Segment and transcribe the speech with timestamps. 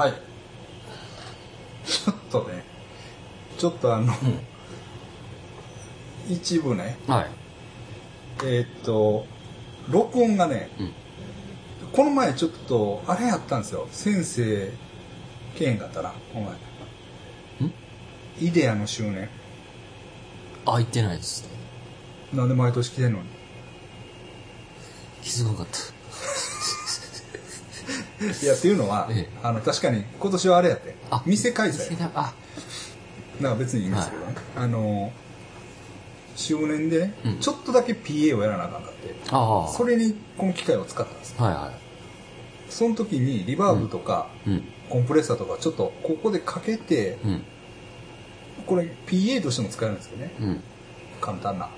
[0.00, 0.14] はい。
[1.84, 2.64] ちょっとね、
[3.58, 4.14] ちょっとあの、
[6.26, 7.30] 一部ね、はい。
[8.44, 9.26] えーっと、
[9.90, 10.92] 録音がね、うん
[11.92, 13.88] この前ちょっと、あれやったんですよ。
[13.90, 14.72] 先生、
[15.58, 16.54] けえへんかったな、お前。
[18.40, 19.28] イデアの周年。
[20.64, 21.48] あ、言ってないです。
[22.32, 23.24] なんで毎年来てんのに。
[25.20, 25.99] 気づかなかった。
[28.20, 30.94] いや、っていうのは、ええあの、確かに今年はあれやって。
[31.10, 31.88] あ店開催。
[31.90, 32.34] 店だあ、
[33.40, 34.34] だから別にいいんですけどね。
[34.56, 35.12] あの、
[36.36, 39.14] 周年でね、うんちょっとだけ PA をやらなあかんかって。
[39.30, 39.68] ああ。
[39.68, 41.34] それにこの機械を使ったんです。
[41.40, 41.72] はいは
[42.68, 44.50] その時にリバーブとか、い。
[44.50, 44.64] うん。
[44.88, 47.42] コンプレッサーとかちょっとここでかけて、うん。
[48.66, 50.32] これ PA としても使えるんですけどね。
[50.40, 50.60] うん。
[51.20, 51.68] 簡単な。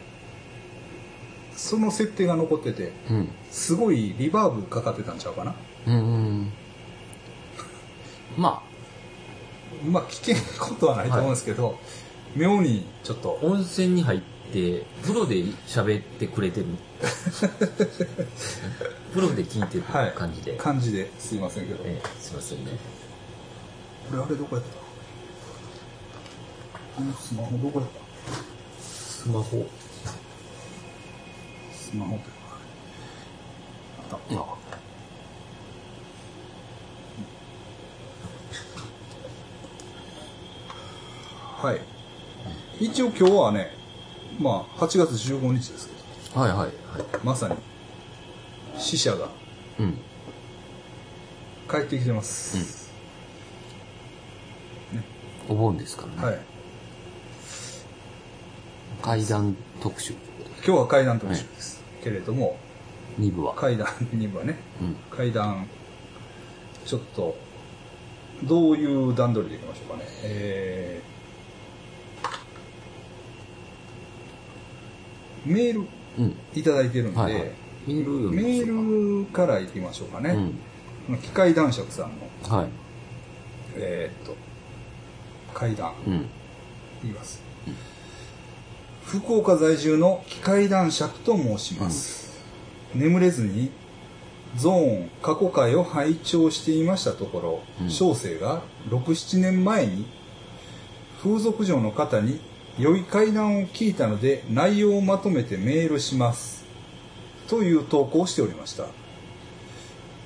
[1.54, 3.28] その設定が残ってて、うん。
[3.50, 5.54] すごいリバーブかかってたんちゃうかな。
[5.86, 5.94] うん。
[5.94, 5.98] う
[6.42, 6.52] ん。
[8.36, 8.62] ま
[9.84, 11.78] まあ、危険ことはないと思うんですけど、
[12.36, 14.20] 妙にちょっとあ、、温泉に入っ
[14.52, 16.66] て、風呂で喋ってくれてる。
[19.12, 20.56] 風呂で聞いてるはい、感じで。
[20.56, 21.82] 感じですいませんけど。
[21.84, 22.72] ええ、すいませんね。
[24.10, 24.70] これあれどこやった？
[26.96, 28.82] このスマホどこやった？
[28.82, 29.66] スマホ。
[31.74, 32.24] スマホって
[34.12, 34.61] あった。
[41.62, 41.80] はい。
[42.80, 43.70] 一応今日はね、
[44.40, 46.70] まあ、8月15日ですけど、はいはいはい。
[47.22, 47.54] まさに、
[48.76, 49.28] 死者が
[49.78, 49.96] うん。
[51.70, 52.90] 帰ってきてます。
[55.48, 56.36] お盆ですからね。
[56.36, 56.40] はい。
[59.00, 60.14] 階段特集。
[60.66, 61.80] 今日は階段特集です。
[62.02, 62.56] けれども、
[63.20, 63.54] 2部は。
[63.54, 64.96] 階段 2部はね、うん。
[65.16, 65.68] 階段、
[66.84, 67.36] ちょっと、
[68.42, 70.04] どういう段取りでいきましょうかね。
[70.24, 71.02] え
[75.44, 75.86] メール
[76.18, 76.36] うん。
[76.54, 77.42] いただいてるんで、はいはい。
[77.86, 80.30] メールからいきましょうかね。
[81.08, 81.18] うん。
[81.18, 82.12] 機械男爵さん
[82.50, 82.68] の、はい。
[83.76, 84.36] えーっと、
[85.54, 86.26] 階段、うん。
[87.02, 87.42] 言います。
[89.04, 92.40] 福岡在住の機械男爵と申します。
[92.94, 93.70] 眠れずに
[94.56, 100.06] ゾーン過去回を拝聴していましたところ、うん小生が6、7年前に
[101.22, 102.40] 風俗嬢の方に
[102.78, 106.64] 良い階段を聞いたので内容をまとめてメールします。
[107.48, 108.86] という投稿をしておりました。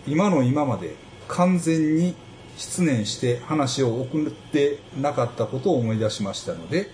[0.06, 0.94] 今の今まで
[1.26, 2.14] 完全に
[2.56, 6.90] 失念して話を送ってなかったことを思い出しましたので、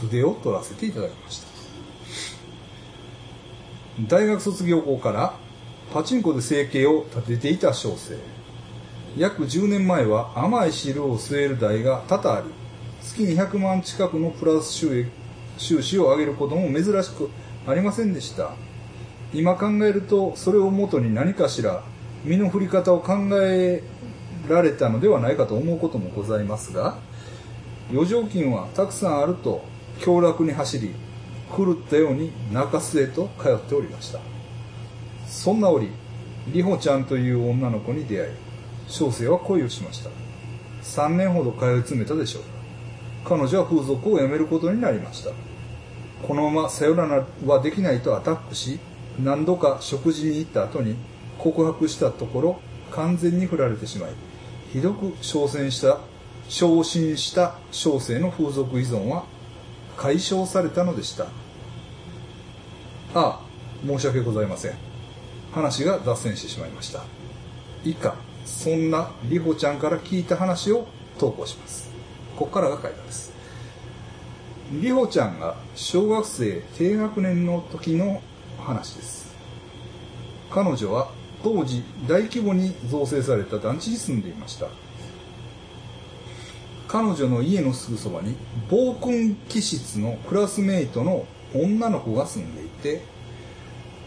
[0.00, 1.48] 筆を取らせていただきました。
[4.08, 5.34] 大学卒業後から
[5.92, 8.18] パチンコで生計を立てていた小生。
[9.16, 12.48] 約10年前は甘い汁を吸える代が多々あり、
[13.14, 15.08] 月に100万近くのプラス収益
[15.56, 17.30] 収支を上げることも珍しく
[17.64, 18.50] ありませんでした。
[19.32, 21.84] 今考えると、それをもとに何かしら
[22.24, 23.84] 身の振り方を考え
[24.48, 26.98] られたのではないかと思うこともございますが、
[27.88, 29.64] 余剰金はたくさんあると
[30.00, 30.92] 強楽に走り、
[31.56, 34.18] 狂ったように中洲へと通っておりました。
[35.28, 35.88] そんな折、
[36.52, 38.32] 里穂ちゃんという女の子に出会い、
[38.88, 40.10] 小生は恋をしました。
[40.82, 42.53] 3年ほど通い詰めたでしょう。
[43.24, 45.30] 彼女は風俗を辞めることになりました。
[46.26, 48.78] このままさよならはできないとアタックし、
[49.22, 50.96] 何度か食事に行った後に
[51.38, 54.10] 告白したところ、完全に振られてしまい、
[54.72, 55.98] ひどく昇進した、
[56.48, 59.24] 昇進した小生の風俗依存は
[59.96, 61.24] 解消されたのでした。
[61.24, 61.28] あ
[63.14, 63.40] あ、
[63.86, 64.72] 申し訳ございません。
[65.52, 67.04] 話が脱線してしまいました。
[67.84, 70.86] 以下、そんなりほちゃんから聞いた話を
[71.18, 71.83] 投稿します。
[72.36, 73.32] ここからが書いたです。
[74.72, 78.22] りほちゃんが小学生低学年の時の
[78.58, 79.34] 話です。
[80.50, 81.10] 彼女は
[81.42, 84.68] 当時大規模に造成された団地に住んでいました。
[86.88, 88.36] 彼女の家のすぐそばに
[88.70, 93.02] 暴君気質のクラスメイトの女の子が住んでいて、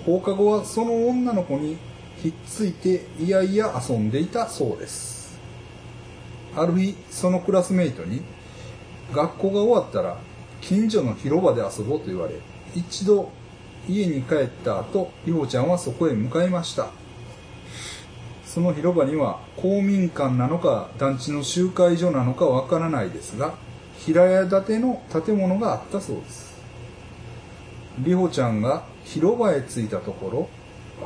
[0.06, 1.78] 放課後はその女の子に
[2.22, 5.17] ひっついていやいや遊んでいたそうです。
[6.58, 8.22] ある日、そのクラスメイトに、
[9.14, 10.18] 学校が終わったら
[10.60, 12.34] 近所の広場で遊ぼうと言われ、
[12.76, 13.32] 一度
[13.88, 16.88] 家に帰った後、りほちゃんはそこへ向かいました。
[18.46, 23.54] その広場には公民館なのか団地の集会所なのかわからないですが、
[24.00, 26.58] 平屋建ての建物があったそうです。
[28.00, 30.50] りほちゃんが広場へ着いたところ、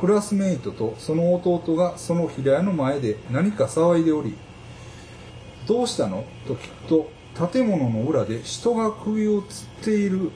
[0.00, 4.34] クラスメイトとその弟がその平屋の前で何か騒いでおり、
[5.66, 6.24] どうしたの？
[6.46, 7.10] と聞くと、
[7.52, 10.30] 建物の裏で人が首を吊っている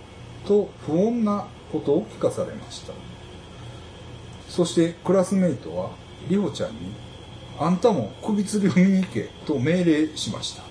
[0.46, 2.92] と不穏なことを聞かされました。
[4.48, 5.90] そしてクラスメイトは
[6.28, 6.92] リホちゃんに、
[7.58, 10.62] あんたも首吊りを見に行けと命令しました。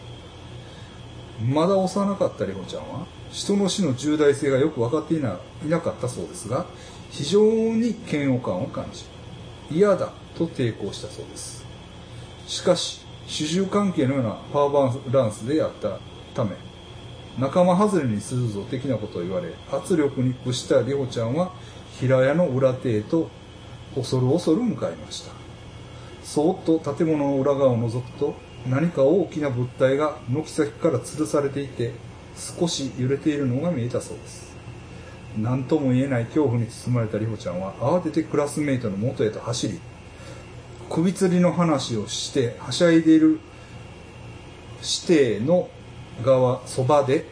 [1.43, 6.65] まだ幼かったリホちゃんは、人の死の重大性がよく分かっていないなかったそうですが、
[7.11, 9.03] 非常に嫌悪感を感じ、
[9.69, 11.65] 嫌だと抵抗したそうです。
[12.47, 15.99] しかし、主従関係のようなパワーバランスでやった
[16.33, 16.55] ため、
[17.39, 21.51] 仲間外れにするぞ的なことを言われ、圧力に屈したリホちゃんは、
[21.99, 23.29] 平屋の裏手へと
[23.95, 25.31] 恐る恐る向かいました。
[26.23, 28.35] そーっと建物の裏側を覗くと、
[28.67, 31.93] 何か大きな物体が軒先から吊るされていて、
[32.35, 34.55] 少し揺れているのが見えたそうです。
[35.37, 39.79] 何とも言えない恐怖に包まれたリホちゃんは慌ててクラスメイトの元へと走り、
[40.89, 43.39] 首吊りの話をしてはしゃいでいる
[44.81, 45.69] 指定の
[46.23, 47.25] 側そばで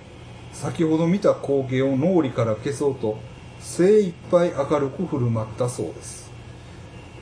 [0.51, 3.17] 先ほど見た光景を脳裏から消そうと
[3.59, 6.31] 精一杯明るく振る舞ったそうです。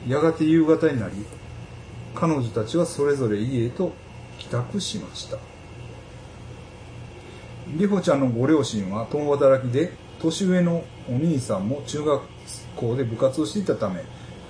[0.08, 1.14] やがて夕方になり
[2.14, 3.92] 彼女たちはそれぞれ家へと
[4.38, 5.38] 帰宅しました。
[7.68, 12.22] リホちゃんのご両親は共働きで年上のお兄さんも中学
[12.76, 14.02] 校で部活をしていたため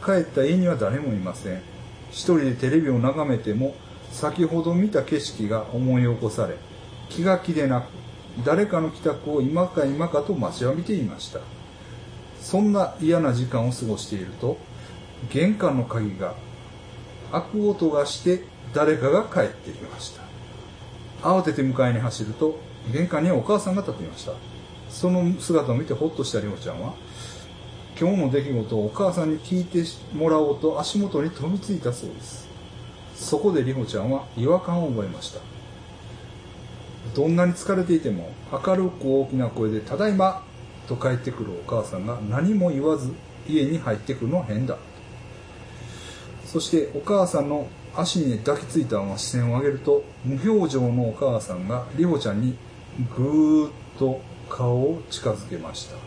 [0.04, 1.71] 帰った家には誰もいません。
[2.12, 3.74] 一人でテレビを眺めても
[4.12, 6.56] 先ほど見た景色が思い起こされ
[7.08, 7.86] 気が気でなく
[8.44, 11.40] 誰かの帰宅を今か今かと待ちわびていました。
[12.40, 14.58] そんな嫌な時間を過ごしていると
[15.30, 16.34] 玄関の鍵が
[17.30, 18.44] 開く音がして
[18.74, 20.22] 誰かが帰ってきました。
[21.22, 22.58] 慌てて迎えに走ると
[22.92, 24.32] 玄関にはお母さんが立っていました。
[24.90, 26.94] その姿を見てほっとしたりほちゃんは
[28.02, 32.48] 今日の出来事をお母さんに聞いてもらおうと足元に飛びついたそうです。
[33.14, 35.38] そこでりほちゃんは違和感を覚えました。
[37.14, 40.42] どんなに疲れていても明るく大きな声で「ただいま!」
[40.88, 43.12] と帰ってくるお母さんが何も言わず
[43.48, 44.76] 家に入ってくるのは変だ。
[46.44, 52.56] そしてお母さんの足に抱きついたまま視線を上げると無表情のお母さんがりほちゃんに
[53.16, 54.20] ぐーっと
[54.50, 56.01] 顔を近づけました。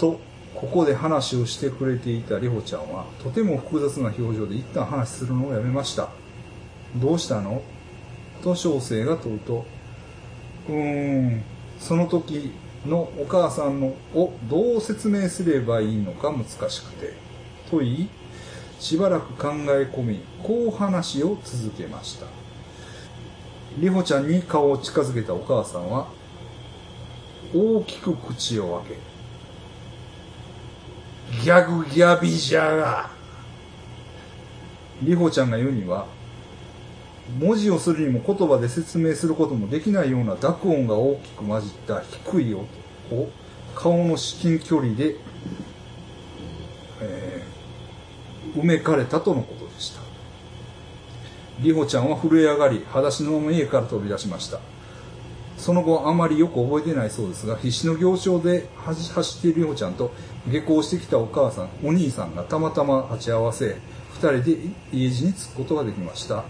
[0.00, 0.18] と
[0.54, 6.08] ここで話をしてくれていたりほちゃんはとても複雑な表情で一旦話するのをやめました。
[6.96, 7.62] どうしたの？
[8.42, 9.64] と小生が問うと。
[10.68, 11.42] うーん
[11.78, 12.52] その時
[12.86, 17.14] のお母さんのをどう説明すればいいのか難しくて。
[17.70, 18.08] と言い
[18.80, 22.26] しばらく考え込みこう話を続けました。
[23.78, 26.08] りほちゃんに顔を近づけたお母さんは
[27.54, 29.09] 大きく口を開け
[31.42, 33.10] ギャグギャビじゃが。
[35.02, 36.06] りほちゃんが言うには、
[37.38, 42.64] 文字をするにも言葉で説明することもできないような濁音が大きく混じった低い音
[43.14, 43.30] を
[43.74, 45.16] 顔の至近距離で、
[47.00, 47.50] えー
[48.56, 50.00] 埋めかれたとのことでした。
[51.60, 54.60] りほちゃんは震え上がり、裸足のまま家から飛び出しました。
[55.60, 60.10] その後あまりよく覚えてないそうですが、必死の行商で走っているりほちゃんと
[60.48, 63.76] 下校してきたお母さん、お兄さんがたまたま鉢合わせ、
[64.14, 64.56] 二人で
[64.90, 66.44] 家路に着くことができました。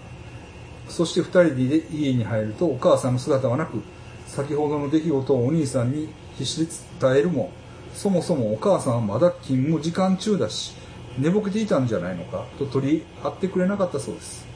[0.87, 3.81] そして二人で家に入るとお母さんの姿はなく、
[4.27, 6.07] 先ほどの出来事をお兄さんに
[6.37, 6.71] 必死で
[7.01, 7.51] 伝えるも、
[7.93, 10.73] そもそもお母さんはまだ勤務時間中だし、
[11.17, 14.47] 寝ぼけていたんじゃないのかと取り合ってくれなかったそうです。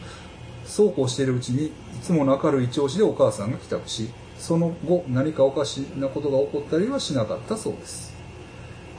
[0.65, 8.13] そうこうしているうちに、いつもの明るい調子でお母さんが帰宅し、その後何かおかしなことが起こったりはしなかったそうです。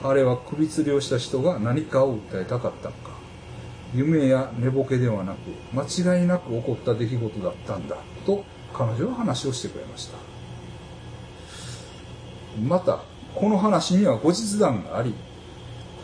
[0.03, 3.17] あれは首吊りをした人が何かを訴えたかったのか。
[3.95, 5.39] 夢や寝ぼけではなく、
[5.73, 10.19] 間違いなく起こった出来事だったんだ、と彼女は話をしてくれました。
[12.63, 13.01] また、
[13.35, 15.15] この話には後日談があり、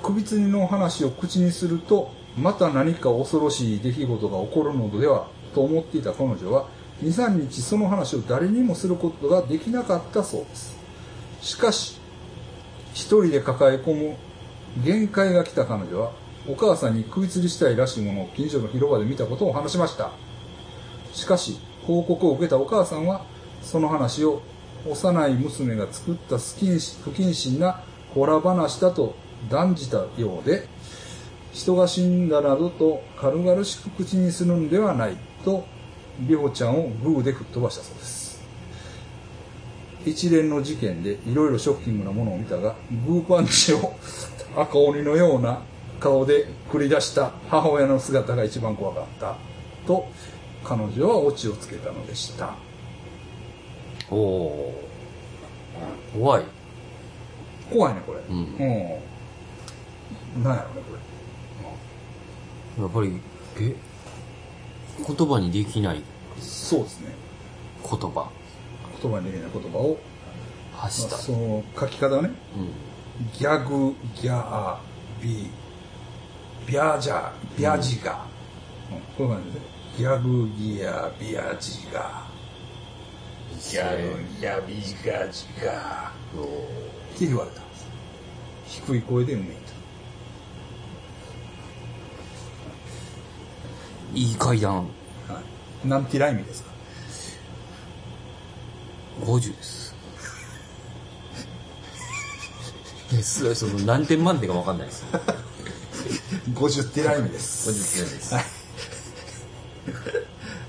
[0.02, 6.66] 首吊りの話を口にすると、また何か恐ろしい出来事が起こるのでは、と思っていた彼女は、
[7.02, 10.76] 2、3日その話を誰にもすることができなかったそうです。
[11.40, 11.98] しかし、
[12.94, 14.16] 一人で抱え込む
[14.84, 16.12] 限界が来た彼女は、
[16.48, 20.10] お母さんに首吊りしたいらしいものを近所の広場で見たことを話しました。
[21.12, 23.24] しかし、報告を受けたお母さんは、
[23.62, 24.42] その話を
[24.88, 27.82] 幼い娘が作った不謹不謹慎な
[28.14, 29.14] ホラ話だと
[29.48, 30.68] 断じたようで、
[31.52, 35.64] 人が死んだなどと軽々しく口にするんではないと、
[36.28, 38.22] りほちゃんをグーで吹っ飛ばしたそうです。
[40.04, 42.74] 一連の事件でいろいろショッキングなものを見たが、
[43.06, 43.94] グーパンチを
[44.56, 45.62] 赤鬼のような
[46.00, 49.36] 顔で繰り出した母親の姿が一番怖かった。
[49.86, 50.08] と
[50.64, 52.54] 彼女はオチをつけたのでした。
[54.10, 56.18] おおー。
[56.18, 56.44] 怖い。
[57.72, 58.20] 怖いねこれ。
[58.28, 58.36] うん。
[60.36, 60.42] うん。
[60.42, 60.82] なんやろね
[62.76, 63.20] こやっぱり、
[63.60, 63.76] え、
[65.06, 65.96] 言葉にできない。
[65.98, 66.02] れ
[66.40, 67.14] そうですね。
[67.82, 68.30] 言葉、
[69.02, 69.98] 言葉にできない言葉を、
[70.74, 71.16] 発した。
[71.16, 73.30] まあその書き方はねうん。
[73.32, 74.76] ギャグギャー
[75.22, 75.50] ビ
[76.66, 78.24] ビャージャービャジガ、
[78.90, 79.00] うん。
[79.00, 79.72] こういう感じで。
[79.98, 82.26] ギャグギアビアジガ
[83.60, 84.74] ギャグギアビ
[85.04, 87.86] ガジガって言われたんです。
[88.86, 89.48] 低い声でうめい
[94.14, 94.88] いい階段、
[95.82, 96.70] と、はい、なんてライミですか
[99.24, 99.94] ？50です。
[103.14, 105.04] えそその何点満点か分かんないです。
[106.54, 108.34] 50テライミです50点です。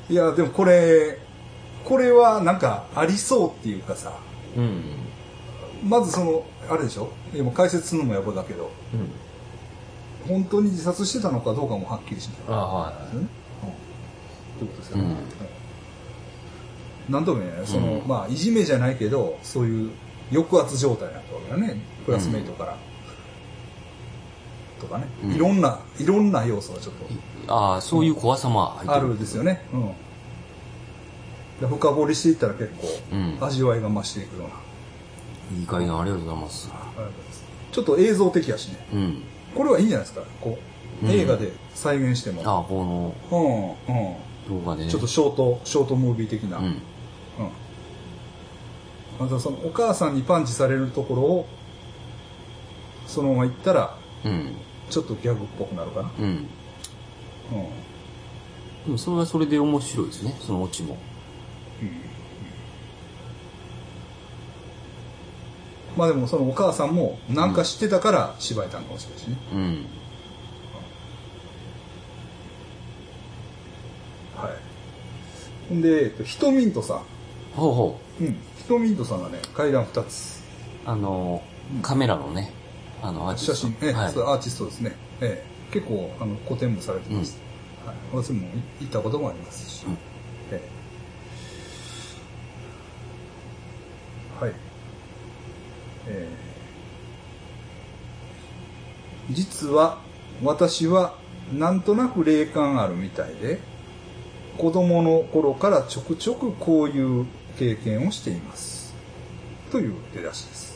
[0.09, 1.17] いやでもこれ
[1.85, 4.13] これはなんかありそうっていうかさ
[4.55, 4.83] うん。
[5.83, 7.09] まずそのあれでしょ？
[7.33, 9.09] でも解説するのもやばだけどうん。
[10.27, 13.15] 本当に自殺してたのかどうかもはっきりしないあはい。
[13.15, 13.29] うんうん？
[14.55, 15.15] ってことですよね、
[17.07, 17.13] うん。
[17.13, 17.67] なんとも言えない。
[17.67, 19.91] その、うんまあいじめじゃないけどそういう
[20.31, 21.81] 抑圧状態なわけだね。
[22.05, 22.77] クラスメイトから、
[24.79, 25.31] とかね、うん。
[25.33, 26.95] いろんないろんな要素がちょっ
[27.45, 27.53] と。
[27.53, 29.87] ああ、そういう怖さもあるんですよね、うん、
[31.59, 33.37] で深掘りしていったら結構うん。
[33.41, 34.47] 味わいが増していくよう
[35.55, 36.69] な、いい階段ありがとうございます。
[36.71, 37.43] ありがとうございます。
[37.71, 38.87] ちょっと映像的やしね。
[38.93, 39.23] うん。
[39.55, 40.25] これはいいんじゃないですか。
[40.39, 40.57] こ
[41.01, 41.11] う、うん。
[41.11, 42.41] 映画で再現しても。
[42.45, 43.77] ああ、この。
[43.87, 44.15] うんうん
[44.49, 44.91] 動画でね。
[44.91, 46.65] ちょっとショートショートムービー的な、うん。
[46.65, 46.73] うん
[49.19, 51.47] またそのお母さんにパンチされるところを
[53.05, 54.55] そのまま行ったらうん。
[54.89, 56.25] ちょっとギャグっぽくなるかな、うん。
[56.25, 56.47] うん、で
[58.87, 60.97] もそれはそれで面白いですね、そのオチも。
[65.97, 69.85] まあでもそのお母さんも何か知ってたから芝居たんかもしれないしね、うん。
[74.35, 76.97] はいほんで、えっと、ヒトミントさん。
[77.55, 78.23] ほうほう。
[78.23, 78.27] ん。
[78.57, 80.41] ヒトミントさんがね階段2つ。
[80.85, 80.89] う。
[80.89, 81.41] あの、
[81.81, 82.51] カメラのね、
[83.01, 83.67] あの、アーティ写スト。
[83.67, 84.11] 真、ええはい。
[84.13, 85.73] そうアーティストですね、ええ。
[85.73, 87.35] 結構あの個展もされてます、
[87.83, 88.47] はい、私も
[88.79, 89.93] 行ったこともありますし、うん。
[90.51, 90.61] え
[94.39, 94.43] え。
[94.43, 94.53] はい。
[96.07, 96.53] えー
[99.31, 99.99] 実は
[100.43, 101.15] 私は
[101.53, 103.61] なんとなく霊感あるみたいで
[104.57, 107.25] 子供の頃からちょくちょくこういう
[107.57, 108.93] 経験をしています。
[109.71, 110.73] という出だしです。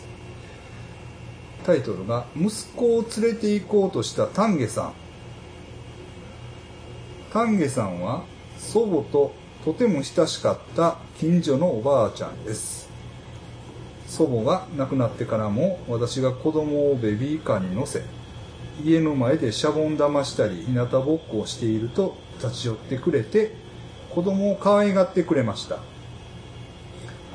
[1.65, 4.93] タイトルが「息子を連れて行こうとした丹下さん」
[7.33, 8.23] 丹下さんは
[8.57, 9.33] 祖母と
[9.65, 12.87] とても親しかった近所のおばあちゃんです。
[14.07, 18.03] 祖母が亡くなってからも私が子供をベビーカーに乗せ
[18.83, 23.66] 家の前でシャボン玉したり日向ぼっこをしていると立ち寄ってくれて
[24.17, 25.77] 子供を可愛がってくれました。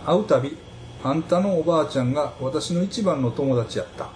[0.05, 0.59] 会うたび
[1.05, 4.09] あんたのおばあちゃんが私の一番の友達やった。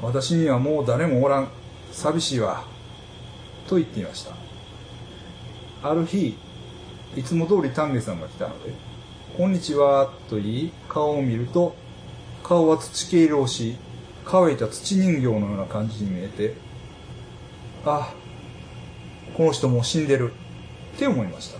[0.00, 1.48] 私にはもう誰もおらん。
[1.90, 2.62] 寂しいわ。
[3.68, 4.36] と言っていました。
[5.82, 6.38] ある日
[7.16, 8.72] いつも通り丹下さんが来たので
[9.36, 11.74] 「こんにちは」と言い顔を見ると
[12.44, 13.74] 顔は土系色をし
[14.24, 16.54] 乾いた土人形のような感じに見えて
[17.84, 18.14] あ
[19.36, 20.32] この人もう死んでる。
[20.94, 21.52] って思いまし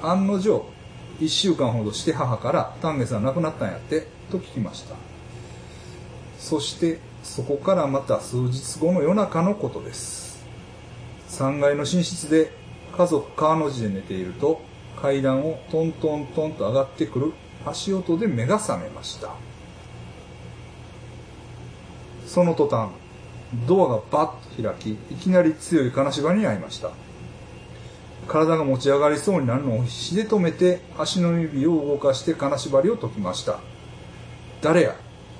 [0.00, 0.08] た。
[0.08, 0.64] 案の定
[1.20, 4.94] 1週間ほどして母から丹下さん亡くなったんやってと聞きました。
[6.38, 10.44] そしてそこからまた数日後の夜中のことです。
[11.28, 12.50] 3階の寝室で
[12.96, 14.62] 家族川の字で寝ていると
[15.00, 17.32] 階段をトントントンと上がってくる
[17.64, 19.30] 足音で目が覚めました。
[22.26, 22.90] その途端
[23.66, 26.90] ドアがバッと開きいきなり強い金縛りに遭いました。
[28.30, 33.58] 体が持ち上がりそうになるのを必死で止めて足の指を動かして金縛りを解きました。
[34.62, 34.94] 誰や？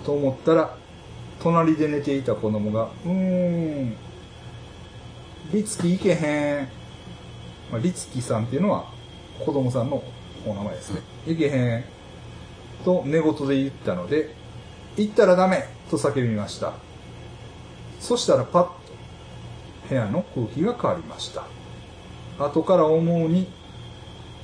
[0.04, 0.76] と思ったら
[1.40, 3.96] 隣で寝ていた子供が「うーん。
[5.52, 6.68] リツキ行けへん」
[7.70, 8.86] まあ、リツキさんっていうのは
[9.38, 10.02] 子供さんの
[10.44, 11.84] お名前ですね「行けへん」
[12.84, 14.34] と寝言で言ったので
[14.96, 16.72] 「行ったらダメ!」と叫びました。
[18.00, 18.72] そしたらパッと
[19.88, 21.59] 部屋の空気が変わりました。
[22.40, 23.46] 後から思うに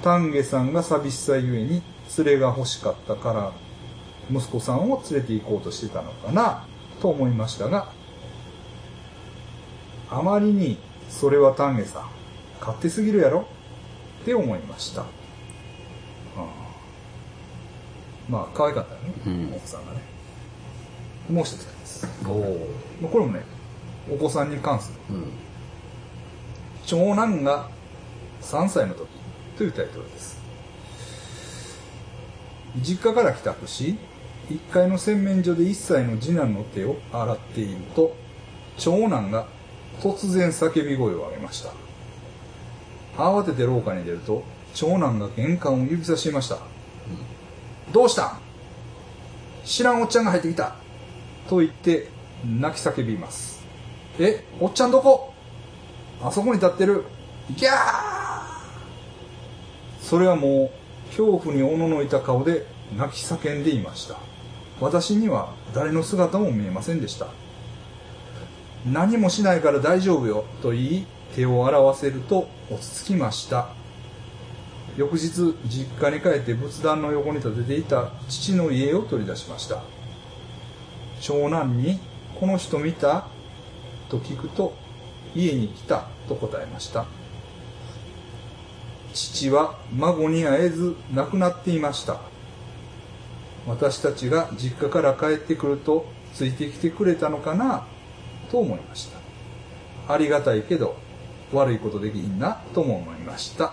[0.03, 1.83] 丹下さんが寂しさゆえに
[2.19, 3.53] 連れが欲しかったから
[4.31, 6.65] 息子さんを連れて行こうとしてたのかな
[7.01, 7.91] と思いましたが
[10.11, 12.11] あまりにそれは丹下さん
[12.61, 13.47] 勝手すぎるやろ
[14.23, 15.07] って思いました、うん
[18.29, 19.55] まあ可愛かったよね、うん。
[19.55, 20.01] 奥さんがね。
[21.31, 22.09] もう一つあります。
[22.25, 23.43] おこれもね
[24.11, 25.17] お子さんに関する。
[25.17, 25.33] うん。
[26.85, 27.69] 長男が
[28.47, 29.09] 3歳の時
[29.59, 30.41] というタイトルです。
[32.81, 33.99] 実家から帰宅し
[34.49, 38.15] 1階の洗面所で1歳の次男の手を洗っていると
[38.77, 39.49] 長男が
[40.01, 41.73] 突然叫び声を上げました。
[43.17, 46.59] 慌てて廊下に出ると長男が玄関を指さしました、
[47.93, 48.39] どうした？
[49.65, 50.77] 知らんおっちゃんが入ってきた。
[51.49, 52.11] と言って
[52.45, 53.65] 泣き叫びます
[54.19, 55.33] えおっちゃんどこ？
[56.23, 57.05] あそこに立ってる。
[57.57, 58.16] ギャー！
[60.09, 62.65] それはもう恐怖におののいた顔で
[62.97, 64.17] 泣き叫んでいました。
[64.81, 67.27] 私には誰の姿も見えませんでした。
[68.89, 73.71] 何もしないから大丈夫よと言い手を洗わせると落ち着きました。
[74.97, 79.83] 翌日実家に帰って仏壇の横に建てていた父の家を取り出しました。
[81.21, 81.99] 長男に
[82.39, 83.27] 「この人見た?」
[84.09, 84.73] と聞くと
[85.35, 87.07] 家に来たと答えました。
[89.17, 92.21] 父は孫に会えず亡くなっていました。
[93.67, 97.85] 私たちが実家から帰ってくるとついてきてくれたのかな
[98.51, 100.13] と思いました。
[100.13, 100.97] ありがたいけど
[101.53, 103.73] 悪いことできひんなとも思いました、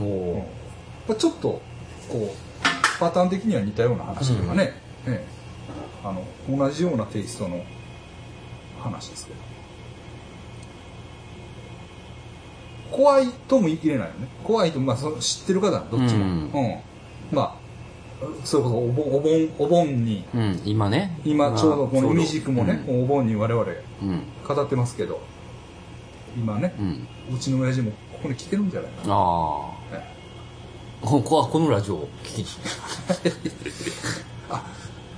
[0.00, 0.44] お
[1.08, 1.16] うん。
[1.16, 1.62] ちょっと
[2.08, 4.74] こうパターン的には似たような話というかね、
[5.06, 5.26] ええ。
[6.04, 7.64] あの同じようなテイストの
[8.78, 9.40] 話ですけど
[12.92, 14.28] 怖いとも言い切れないよね。
[14.44, 16.36] 怖いと、まあ、その知ってる方はどっちも、ううん。
[16.44, 16.50] ん
[17.32, 17.62] まあ
[18.44, 21.18] それこそお盆お盆お盆にうん今ね。
[21.24, 23.02] 今ちょうどこの海軸もね、うん。
[23.04, 23.66] お盆に我々
[24.02, 24.22] うん。
[24.46, 25.20] 語ってますけど
[26.36, 26.72] 今ね
[27.32, 29.70] う、ちの親父もここに来てるんじゃないかな、ああ。
[29.92, 30.12] え
[31.00, 32.46] こここのラジオ聞きに。
[34.50, 34.64] あ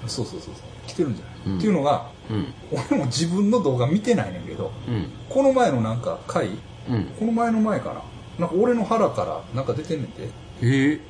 [0.06, 0.54] そうそうそうそう。
[0.86, 1.58] 来てるんじゃない、うん。
[1.58, 2.46] っていうのがうん。
[2.90, 5.06] 俺も自分の動画見てないねんけどうん。
[5.28, 6.50] この前のなんか回
[6.88, 7.04] うん。
[7.18, 8.02] この前の前かな
[8.38, 10.28] なんか俺の腹からなんか出てんねんて、へ
[10.62, 11.00] え。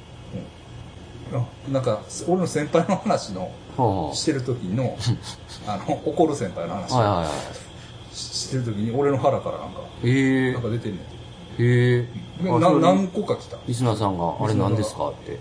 [1.67, 4.15] うん、なんか俺の先輩の話のはあ。
[4.15, 4.97] してる時の
[5.67, 8.15] あの怒る先輩の話、はいはいはい。
[8.15, 10.53] ししてる時に俺の腹からなんかへえ。
[10.53, 11.15] なんか出てんねんて。
[11.63, 12.09] へえ。
[12.41, 15.39] 何個か来た、リスナーさんが「あれ何ですか?」って。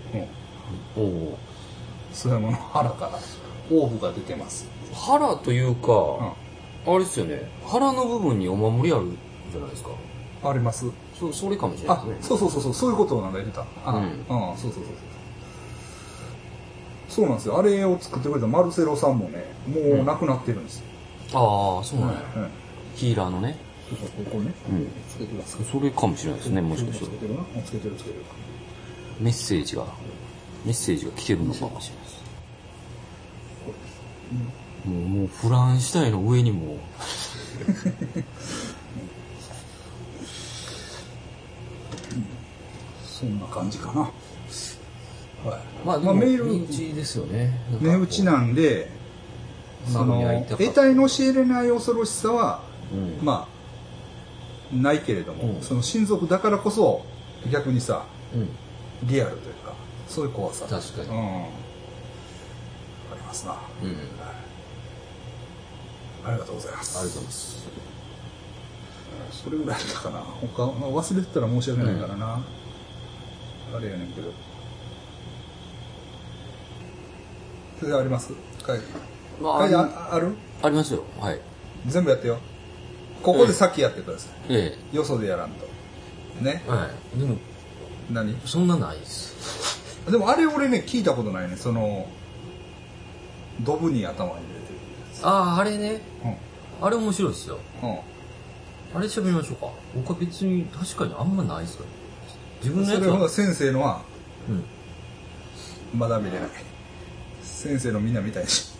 [0.96, 1.38] うん、おお
[2.12, 3.18] それもの腹から
[3.72, 5.92] オーブが出てます、腹というか、
[6.86, 7.50] うん、あれですよね。
[7.66, 9.10] 腹の部分にお守りある
[9.50, 9.90] じゃないですか
[10.48, 10.86] あります。
[11.18, 12.16] そそれかもしれないあですね。
[12.22, 13.64] そうそうそうそうそういうことをなんか言ってた。
[13.84, 14.94] あ、ううんん、そうそうそうそう。
[17.08, 17.58] そうなんですよ。
[17.58, 20.84] あれを作ってくれたマルセロさんもねもう亡くなってるんですよ、
[21.32, 22.48] ああそうなんや、うん
[22.96, 23.56] ヒーラーのね。
[23.88, 24.88] そうそうここね、うん。
[25.10, 27.40] つけてますそれかもしれないですねもしかしたらつけてるな。
[27.40, 28.24] うんつけてるつけてる。
[29.20, 29.84] メッセージが
[30.64, 32.24] メッセージが来てるのかもしれないです。
[34.88, 36.78] もうもうフランシュタインの上にも
[43.20, 44.00] そんな感じかな。
[44.00, 44.10] はい。
[45.86, 46.46] まあ、まあメール。
[46.46, 47.60] 身内ですよね。
[47.80, 48.90] 値打ちなんで
[49.86, 53.24] その得体の知れない恐ろしさはうん。
[53.24, 53.46] ま
[54.72, 55.62] あないけれども、うん。
[55.62, 57.04] その親族だからこそ
[57.52, 58.48] 逆にさうん。
[59.08, 59.74] リアルというか
[60.08, 60.66] そういう怖さ。
[60.66, 61.08] 確かに。
[61.08, 61.46] うん、あ
[63.14, 63.96] りますな、うん。
[66.26, 66.98] ありがとうございます。
[66.98, 67.64] ありがとうございます。
[69.44, 70.20] それぐらいだったかな。
[70.20, 72.42] 他忘れてたら申し訳ないからな、
[73.74, 74.32] あれやねんけど。
[77.78, 78.32] それであります？
[78.64, 78.78] 会
[79.40, 80.36] ま会ああある？
[80.62, 81.02] ありますよ。
[81.20, 81.40] はい。
[81.86, 82.38] 全部やってよ。
[83.22, 85.66] ここでさっきやってください、えよそでやらんと。
[86.42, 86.62] ね。
[86.66, 87.18] えはい。
[87.18, 87.36] でも
[88.10, 88.38] 何？
[88.46, 90.00] そんなないです。
[90.10, 91.56] でもあれ俺ね聞いたことないね。
[91.56, 92.06] その
[93.62, 94.78] ドブに頭に入れてる
[95.22, 96.00] あああれね。
[96.24, 96.36] や
[96.80, 97.58] あれ面白いですよ。
[97.80, 97.90] つうん。
[97.90, 97.98] うん
[98.96, 99.72] あれ喋りましょうか。
[99.96, 101.86] 僕は別に確かにあんまないですよ
[102.64, 103.04] 自分のやつは。
[103.04, 104.02] それほど先生のは
[104.48, 104.52] う
[105.96, 105.98] ん。
[105.98, 106.48] まだ見れない。
[107.42, 108.72] 先生のみんな見たいし。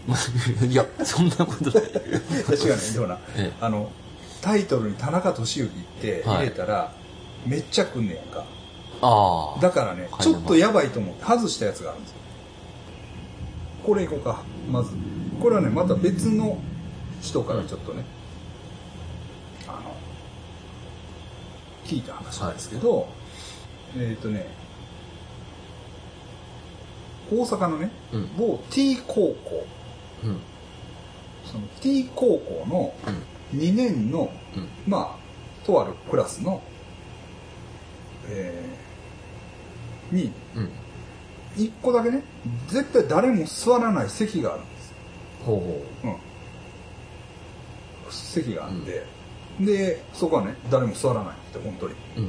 [0.66, 1.90] いやそんなことない。
[2.46, 3.56] 確かにでもな、ええ。
[3.60, 3.92] あの
[4.40, 6.92] タイトルに田中俊之って入れたら、
[7.46, 8.44] めっちゃくんねやんか。
[9.02, 12.16] ああだからねはいちょっとやばいと思って外したやつがあるんですよ。
[13.84, 14.90] これいこうかまず。
[15.40, 16.58] これはねまた別の
[17.22, 18.04] 人からちょっとね、
[19.66, 19.78] あの
[21.94, 23.08] 聞いた話なんですけど、
[23.96, 24.46] えっ、とね
[27.30, 29.66] 大阪のね、うん某 T 高校
[30.24, 30.40] うん
[31.44, 34.68] その T 高校のうん2年の、うん。
[34.86, 36.62] まあ、とあるクラスの、
[38.28, 40.70] えーに、うん。
[41.56, 42.22] 1個だけね、
[42.68, 44.92] 絶対誰も座らない席があるんです。
[45.44, 46.08] ほうほう
[48.08, 48.10] ん。
[48.10, 49.04] 席があって、
[49.58, 51.94] で、そこはね、誰も座らないって、本当に。
[51.94, 52.20] う。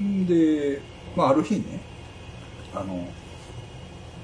[0.00, 0.26] うん。
[0.26, 0.80] で、
[1.16, 1.80] まあ、ある日ね、
[2.74, 3.08] あの、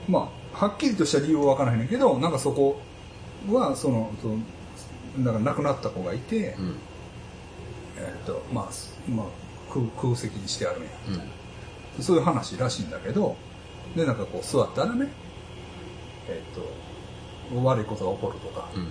[0.08, 2.80] まあ、はっきりとした理由はわからへんけど、なんかそこ
[3.50, 4.38] は、その、その
[5.18, 6.76] なんか亡くなった子がいて、うん。
[7.98, 9.26] えっと、まあ、すまあ、
[9.72, 10.90] 空空席にしてあるんや。
[11.96, 12.02] うん。
[12.02, 13.36] そういう話らしいんだけど、
[13.96, 15.08] で、なんかこう座ったらね、
[16.28, 18.82] えっと、悪いことが起こるとか、うん。
[18.84, 18.88] ま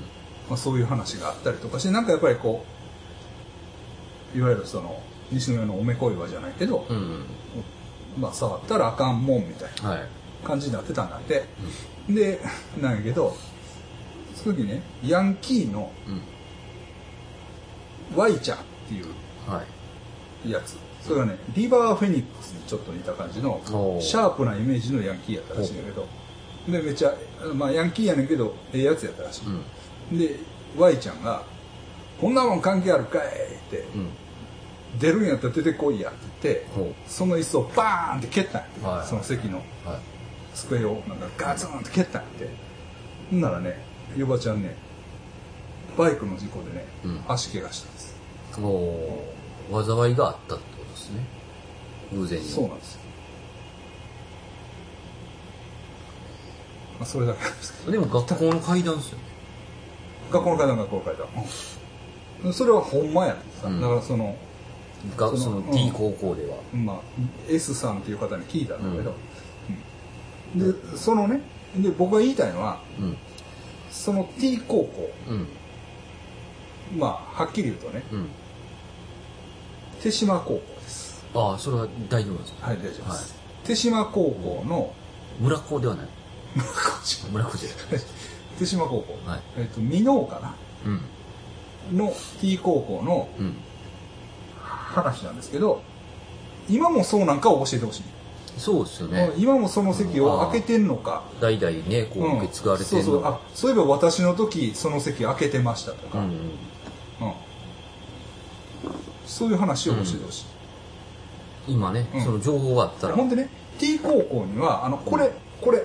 [0.51, 2.70] あ、そういう話があったりとかして、なんかやっぱりこう、
[4.35, 7.23] いわゆるその、西野屋のおめこいわじゃないけど、うん。
[8.19, 10.07] まあ、触ったらあかんもんみたいなはい。
[10.43, 11.45] 感じになってたんだって。
[12.09, 12.39] で、
[12.81, 13.35] なんやけど、
[14.35, 16.11] その時ね、ヤンキーのう
[18.15, 18.17] ん。
[18.17, 19.05] Y ちゃんっていう
[19.47, 19.63] は
[20.45, 20.51] い。
[20.51, 20.75] やつ。
[21.01, 23.59] それがね、リバーフェニックスにちょっと似た感じの
[24.01, 26.07] シャープなイメージのヤンキーやったらしいんだけど、
[26.67, 27.13] で、めっちゃ、
[27.55, 29.41] まあヤンキーやねんけど、ええやつやったらし
[30.11, 30.15] うん。
[30.15, 30.19] い。
[30.19, 30.35] で、
[30.77, 31.43] Y ちゃんが、
[32.19, 33.25] こんなもん関係あるかいっ
[33.71, 34.09] て、うん。
[34.99, 39.61] 出るんやったら出てこいやって言って、ほその椅子をバーンって蹴ったんやはいその席の。
[40.53, 42.49] 机をなんかガツンって蹴ったんやって。
[43.29, 43.81] ほんならね、
[44.17, 44.75] ヨバちゃんね、
[45.97, 48.19] バイクの事故でね、うん足怪我したんです。
[48.59, 51.23] おー災いがあったってことですね。
[52.13, 52.45] 偶然に。
[52.45, 53.01] そうなんですよ。
[56.99, 57.91] まあ、それだけなんですけど。
[57.93, 59.23] でも学校の階段ですよね。
[60.31, 61.27] 学校の階段、学校の階段。
[62.43, 63.37] うんそれはほんまや。
[63.63, 64.35] うんだからその
[65.17, 66.57] がそのうん T 高校では。
[66.73, 66.99] まあ、
[67.49, 69.13] S さんっていう方に聞いたんだけど、
[70.55, 71.41] うんで、そのね、
[71.77, 73.17] で、僕が言いたいのは、うん。
[73.89, 75.47] その T 高校、うん。
[76.99, 78.27] まあ、はっきり言うとね、うん。
[80.01, 81.23] 手島高校です。
[81.33, 82.67] ああ、それは大丈夫ですか？
[82.67, 83.01] はい、大丈夫です。
[83.03, 84.91] はい手島高校の、
[85.39, 86.07] 村高ではない？
[87.31, 87.69] 村高じゃ
[88.59, 89.37] 手島高校、ない。
[89.37, 89.41] はい。
[89.59, 90.55] えっと、美濃かな？
[91.91, 91.97] うん。
[91.97, 92.11] の
[92.41, 93.55] T 高校のうん。
[94.91, 95.81] 話なんですけど、
[96.69, 98.03] 今もそうなんかを教えてほしい。
[98.57, 99.31] そうですよね。
[99.37, 101.23] 今もその席を開けてんのか。
[101.39, 106.31] 代々ね、こう受け継がれてるのそうそうあそういえば私の時その席開けてましたとか、うんうん。
[106.31, 107.33] うん
[109.25, 110.41] そういう話を教えてほし
[111.67, 113.15] い、今ね、うんその情報があったら。
[113.15, 113.49] ほんでね
[113.79, 115.83] T 高校にはあのこれこれ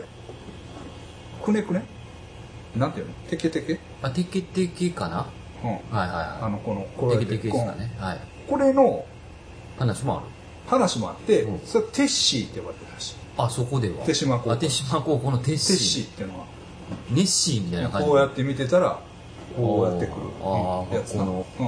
[1.44, 1.84] くねくね
[2.74, 3.12] なんていうの？
[3.30, 5.26] テケテケ、あ、テケテケかな？
[5.62, 6.42] うん、はいはいはい。
[6.42, 7.94] あのこのこれテケテケですかね。
[7.98, 8.20] はい。
[8.48, 9.04] これの
[9.78, 10.26] 話もある。
[10.66, 14.04] 話もあって、うんそれテッシーって呼ばれてるらしいあ、そこでは。
[14.04, 16.02] 手島高校あ、手島高校のテッテッシシー。
[16.04, 16.46] ーっていうのは
[17.10, 18.08] ネッシーみたいな感じ。
[18.08, 18.98] こうやって見てたら
[19.56, 21.66] こうやってくるやつなこのうん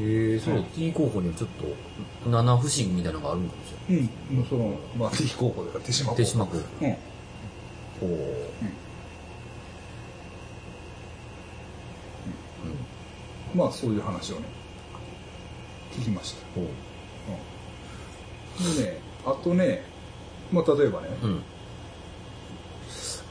[0.00, 1.50] へえ、そうう、T 高校にはちょっ
[2.24, 4.08] と、七不思議みたいなのがあるんかもしれない。
[4.30, 6.16] うん、もうその、まあ、T 高校だから手島高校。
[6.16, 6.90] 手島高校うん。
[6.90, 6.96] ほ
[13.54, 13.56] う。
[13.56, 14.42] まあ、そういう話をね、
[15.98, 16.46] 聞きました。
[16.54, 16.64] ほう。
[18.60, 18.76] うん。
[18.76, 19.84] でね、あとね、
[20.52, 21.42] まあ、例えばね、うん。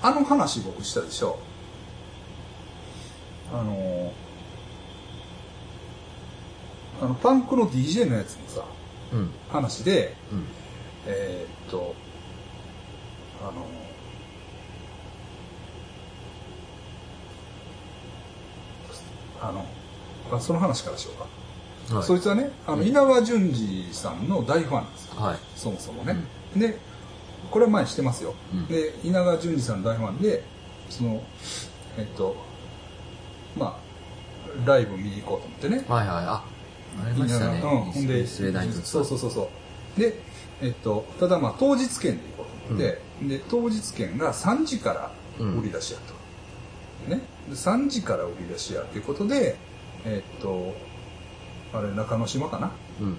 [0.01, 1.39] あの話僕したでしょ。
[3.51, 4.11] あのー
[6.99, 8.65] あの、パンクの DJ のやつのさ、
[9.13, 9.31] うん。
[9.49, 10.45] 話で、うん。
[11.05, 11.95] えーっと、
[13.41, 13.87] あのー
[19.39, 19.65] あの、
[20.35, 21.27] あその話からしようか。
[21.91, 22.03] はい。
[22.03, 25.09] そいつはね、あの、うん稲川淳二さんの大ファンです。
[25.15, 25.37] はい。
[25.55, 26.15] そもそもね。
[26.55, 26.77] で、
[27.51, 28.35] これは前にしてますよ。
[28.53, 30.43] うんで、稲川淳二さんの大ファンで、
[30.89, 31.23] その、
[31.97, 32.35] えっと、
[33.57, 33.79] ま
[34.65, 35.85] あ、ライブ見に行こうと思ってね。
[35.87, 36.25] はいはい。
[36.25, 36.43] あ、
[37.05, 37.61] ありましたね。
[37.63, 39.49] うん、ほんで、そうそうそうそ
[39.97, 39.99] う。
[39.99, 40.19] で、
[40.61, 47.09] えっと、ただまあ当日券で行こうと思って、で、当日券が3時から売り出しやと。
[47.09, 47.21] ね。
[47.49, 49.55] で3時から売り出しやということで、
[50.05, 50.73] えっと、
[51.77, 52.71] あれ、中之島かな？
[53.01, 53.17] うん。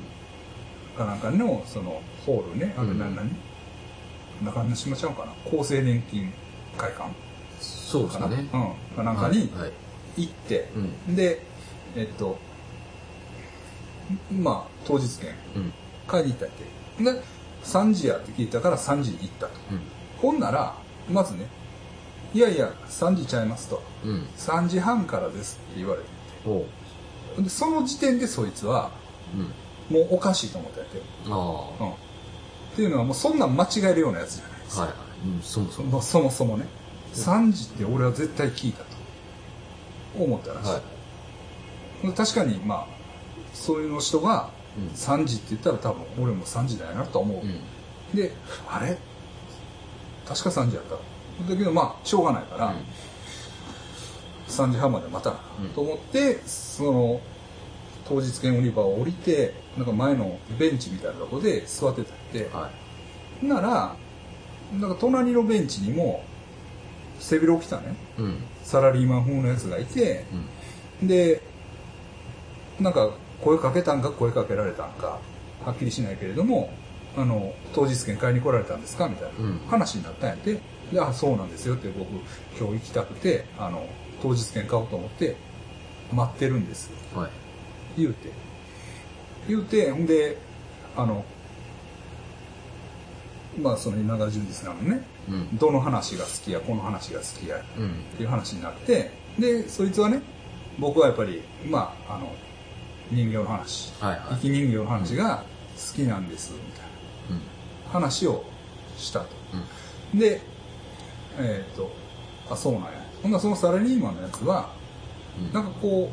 [0.96, 3.30] かなんかの、その、ホールね、あれ、うん何、何？
[4.44, 5.32] 中之島ちゃうかな？
[5.58, 6.32] 厚生年金
[6.76, 7.10] 会館
[7.60, 8.48] そうですかね。
[8.52, 8.96] うん。
[8.96, 9.60] かなんかにはい。
[9.62, 9.72] はい
[10.16, 11.14] 行って、うん。
[11.14, 11.40] で、
[11.94, 12.38] えっと、
[14.32, 15.72] まあ、当日券うん。
[16.08, 17.04] 買いに行ったって。
[17.04, 17.22] で、
[17.62, 19.52] 3時やって聞いたから3時に行ったと。
[19.70, 19.80] うん。
[20.20, 20.74] ほんなら、
[21.08, 21.46] まずね、
[22.34, 23.80] いやいや、3時ちゃいますと。
[24.04, 24.26] うん。
[24.36, 26.08] 3時半からですって言われて。
[26.44, 26.66] ほ
[27.42, 28.90] で、その時点でそいつは、
[29.34, 29.94] う。
[29.94, 30.04] うん。
[30.04, 31.00] もうおかしいと思ったやって。
[31.28, 31.32] あ
[31.80, 31.84] あ。
[31.84, 31.90] うん。
[31.92, 31.94] っ
[32.76, 34.82] ていうのはもうそんなん間違えるようなやつじゃないですか。
[34.82, 34.98] はいはい。
[35.36, 36.02] うん、そもそも。
[36.02, 36.66] そもそもね。
[37.14, 38.98] 3時って俺は絶対聞いたと。
[40.16, 40.70] 思ったらしい。
[40.70, 42.12] はい。
[42.12, 42.86] 確かにまあ
[43.52, 47.60] そういうの人がうん3時って言ったら多分俺も3時だよなと思う、うん
[48.16, 48.32] で
[48.68, 48.96] あれ？
[50.26, 50.94] 確か3時やった
[51.52, 52.74] だけどまあしょうがないから、
[54.48, 55.68] 3時半まで待たなうん。
[55.70, 57.20] と思ってその
[58.08, 62.70] 当日券売り場を降りてなんか前のベンチみたいなとこで座ってたって、は
[63.42, 63.46] い。
[63.46, 63.94] なら
[64.78, 66.24] なんか隣のベンチにも
[67.20, 67.94] 背広着たね。
[68.18, 68.36] うん。
[68.62, 70.24] サラリーマン風のやつがいて
[71.00, 71.08] うん。
[71.08, 71.42] で
[72.80, 73.10] なんか
[73.42, 75.18] 声かけたんか声かけられたんか
[75.64, 76.70] はっきりしないけれども
[77.16, 79.08] あの当日券買いに来られたんですか？
[79.08, 79.60] みたいなうん。
[79.68, 80.58] 話になったんやて。
[80.92, 82.08] であそうなんですよって僕
[82.58, 83.86] 今日行きたくてあの
[84.22, 85.36] 当日券買おうと思って
[86.12, 86.90] 待ってるんです。
[87.14, 87.30] はい。
[87.96, 88.30] 言うて。
[89.48, 90.36] 言うてほんで
[90.96, 91.24] あの
[93.60, 95.02] まあその稲川淳二さんのね。
[95.28, 95.58] うん。
[95.58, 97.90] どの話が好きやこの話が好きやうん。
[97.90, 100.22] っていう話になってでそいつはね
[100.78, 102.32] 僕はやっぱりまああの
[103.10, 103.92] 人形の話。
[104.00, 104.20] はいはい。
[104.34, 105.44] 生き人形の話が
[105.76, 106.86] 好きなんですみたい
[107.30, 107.36] うん。
[107.36, 107.42] な
[107.92, 108.44] 話を
[108.96, 109.26] したと。
[110.12, 110.18] うん。
[110.18, 110.40] で
[111.38, 111.90] えっ、と
[112.50, 112.90] あそうなんや
[113.22, 114.70] ほんならそのサラリーマンのやつは
[115.38, 115.52] うん。
[115.52, 116.10] なんかこ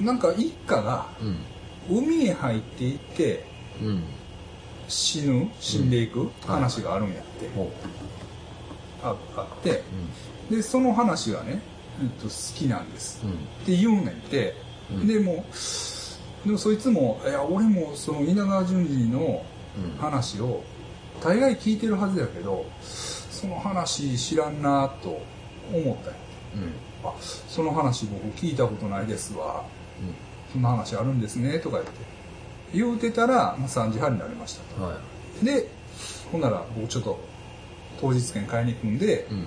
[0.00, 1.36] うなんか一家がうん。
[1.88, 3.44] 海へ入っていって
[3.82, 4.02] うん。
[4.88, 7.70] 死ぬ死んでいく話があるんやって、ほ
[9.04, 9.82] ああって
[10.50, 11.62] うでその話がね、
[12.02, 13.22] えっと、好きなんです。
[13.62, 14.56] って言うねんて、
[14.90, 15.06] うん。
[15.06, 15.44] でも
[16.44, 19.44] でもそいつも「いや俺もその稲川淳二の
[19.78, 19.98] うん。
[20.00, 20.62] 話を
[21.22, 22.66] 大概聞いてるはずやけど
[23.40, 25.22] その話知らんなと
[25.72, 26.18] 思ったんや。
[26.56, 27.08] うん。
[27.08, 27.14] あ
[27.48, 29.64] その話僕聞いたことないですわ。
[30.52, 31.90] そんな話あるんですねとか言って。
[32.74, 34.82] 言うてたら、まあ、3時半になりましたと。
[34.82, 34.96] うんは
[35.42, 35.44] い。
[35.44, 35.68] で
[36.30, 37.18] ほんなら僕ちょっと
[38.00, 39.46] 当日券買いに行くんでうん。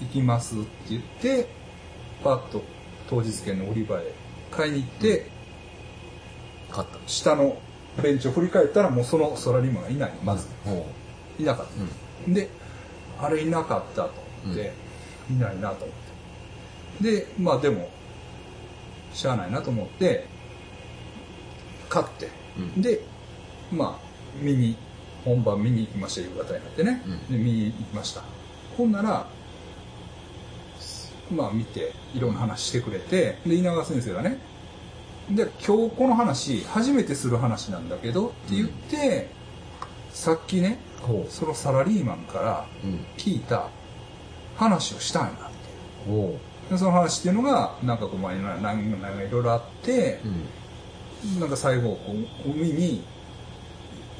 [0.00, 1.48] 行きますって言って
[2.24, 2.62] パッと
[3.10, 4.12] 当日券の売り場へ
[4.50, 5.30] 買いに行って、
[6.70, 6.98] 勝った。
[7.06, 7.58] 下の
[8.02, 10.10] ベンチを振り返ったらもうそのサラリーマンがいない。
[10.10, 10.46] のまず。
[10.64, 10.86] ほ
[11.38, 12.34] いなかっううん。
[12.34, 12.48] たで
[13.20, 14.10] あれいなかったと
[14.44, 14.72] 思って、
[15.30, 15.96] いないなと思っ
[17.00, 17.18] て。
[17.18, 17.90] でまあでも
[19.12, 20.26] しゃあないなと思って
[21.88, 22.28] 買って。
[22.58, 22.82] うん。
[22.82, 23.00] で
[23.72, 24.06] まあ
[24.40, 24.76] 見に
[25.24, 27.36] 本番見に行きました夕方になってね、うん。
[27.36, 28.22] で見に行きました。
[28.76, 29.26] ほんなら
[31.30, 34.38] まあ見ていろんな話してくれてで稲川先生がね
[35.28, 39.28] で今日この話初めてする話なんだけどって言って、
[40.10, 40.95] さっきねほ
[41.28, 42.66] そのサラリーマンから
[43.16, 43.68] 聞いた
[44.56, 46.38] 話をしたんやってほ
[46.70, 50.28] でその話っていうのがなんかこうまあいろいろなんかいろいろあってう、
[51.34, 51.40] うん。
[51.40, 52.12] なんか最後こ
[52.46, 53.04] う海に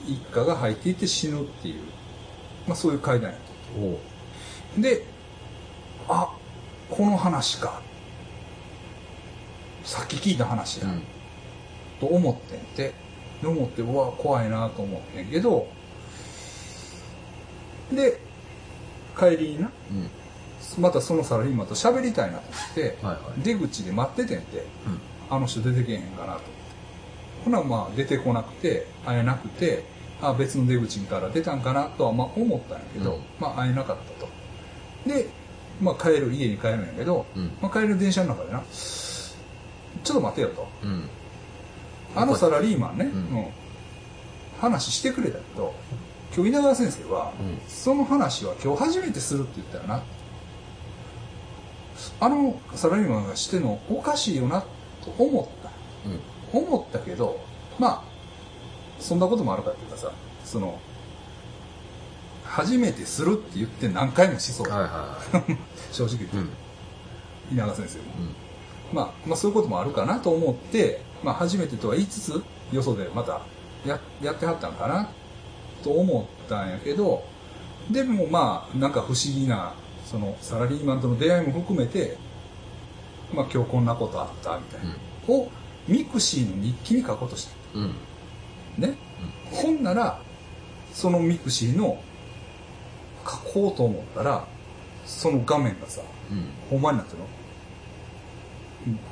[0.06, 1.80] 一家が入っていって死ぬっていう、
[2.66, 3.38] まあ、そういう階段や
[3.74, 4.00] ほ
[4.76, 5.04] とで
[6.08, 6.32] あ
[6.90, 7.82] この話か。
[9.84, 11.02] さっき聞いた話や、ううん。
[12.00, 13.06] と思ってんて。
[13.40, 15.68] で思ってうわ怖いなと思ってんけど
[17.92, 18.20] で
[19.18, 20.10] 帰りになうん。
[20.82, 23.42] またそのサラリーマンと喋りたいなと思って、はいはい。
[23.42, 25.00] 出口で待っててんてうん。
[25.30, 26.32] あの人出てけへんかなと。
[26.32, 26.46] 思って
[27.44, 29.84] ほなまあ出てこなくて会えなくて
[30.20, 33.20] あ別の出口から出たんかなとはまあ思ったんやけど、うん。
[33.40, 34.28] まあ会えなかったと。
[35.06, 35.28] で、
[35.80, 37.52] まあ、帰る家に帰るんやけど、うん。
[37.60, 38.62] まあ、帰る電車の中でな
[40.02, 40.68] ちょっと待てよと。
[40.82, 41.08] うん。
[42.14, 43.08] あのサラリーマンね、ん。
[43.08, 43.46] うん。
[44.60, 45.74] 話してくれたけど
[46.36, 47.58] 今日稲川先生は、うん。
[47.66, 50.02] その話は今日初めてするって言ったよな。
[52.20, 54.62] あのサラリーマンがしてんのおかしいよな
[55.02, 55.70] と思った。
[56.54, 56.60] うん。
[56.68, 57.40] 思ったけど
[57.78, 58.02] まあ
[59.00, 60.12] そんなこともあるかっていうかさ
[60.44, 60.78] その
[62.44, 65.58] 初めてするって言って何回もしそう、はいはいはい。
[65.90, 66.50] 正直言って、うん。
[67.52, 68.96] 稲川先生も、うん。
[68.96, 73.40] まあ、まあそういうこともあるかなと思って、まあ、初めてとは言いつつよそでまた
[73.86, 75.08] ややってはったんかな
[75.82, 77.24] と思ったんやけど
[77.90, 82.16] でもまあなんか不思議なそのサラリーマンとの出会いも含めて、
[83.32, 84.94] まあ、今日こんなことあったみたいな、
[85.28, 85.50] を
[85.88, 87.50] ミクシーの日記に書こうとした。
[87.74, 87.94] うん。
[88.78, 88.96] ね、
[89.50, 90.20] ほんなら
[90.92, 92.00] そのミクシーの
[93.24, 94.46] 書こうと思ったら
[95.04, 96.48] その画面がさうん。
[96.70, 97.26] ほんまになってるの。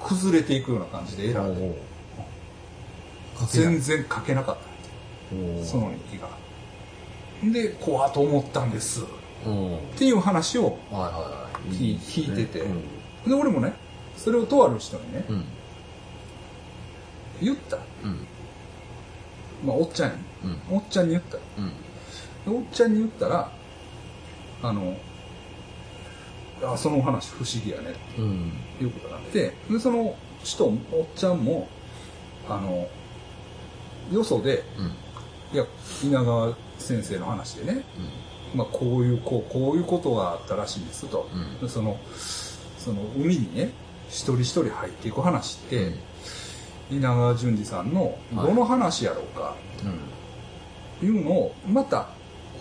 [0.07, 1.83] 崩れていくような感じでエラーで
[3.49, 6.29] 全然書けなかったその日記が
[7.53, 9.03] で怖っと思ったんです。
[9.03, 9.05] っ
[9.45, 10.79] ほていう話を
[11.71, 12.61] 聞いてて。
[12.61, 12.83] うん。
[13.29, 13.73] で俺もね
[14.17, 15.45] それをとある人にねうん。
[17.43, 17.77] 言った。
[17.77, 18.27] うん。
[19.65, 20.23] まあおっちゃんやね。
[20.71, 20.77] うん。
[20.77, 21.39] おっちゃんに言った。
[22.51, 23.51] おっちゃんに言ったら
[24.63, 24.97] あの
[26.63, 27.95] あその話不思議やね。
[28.19, 28.53] うん。
[28.79, 30.77] ということになってでその人おっ
[31.17, 31.69] ちゃんも
[32.49, 32.89] あの
[34.13, 34.87] よそでうん。
[35.55, 35.65] いや
[36.03, 37.85] 稲川先生の話でね、
[38.55, 41.29] まあ、こういうこうこういうことがあったらしいんですと、
[41.61, 41.99] うんその
[42.79, 43.71] その海にね
[44.09, 45.93] 一人一人入っていく話って、
[46.91, 49.57] 稲川淳二さんのはいどの話やろうか
[51.03, 51.09] うん。
[51.09, 52.09] いうのをまた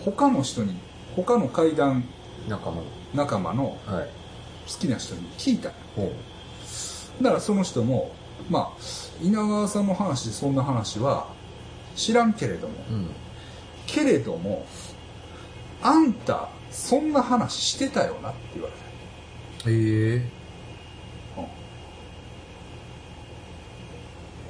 [0.04, 0.76] 他の人に
[1.14, 2.04] 他の怪談
[2.48, 2.82] 仲間
[3.14, 4.08] 仲間のはい。
[4.66, 6.12] 好きな人に聞いたのほ
[7.20, 8.12] だからその人も
[8.48, 11.28] まあ稲川さんの話でそんな話は
[11.96, 12.92] 知らんけれどもう。
[12.92, 13.06] うん。
[13.94, 14.66] けれども
[15.82, 18.74] あんたそんな話してたよなって言われ
[19.62, 19.72] たへ
[20.16, 20.44] え。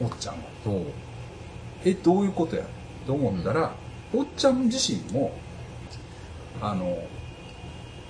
[0.00, 1.88] おっちゃんはほう。
[1.88, 2.64] えどういうことや？
[3.06, 3.72] と思ったら、
[4.12, 5.32] おっちゃん自身も
[6.60, 6.98] あの、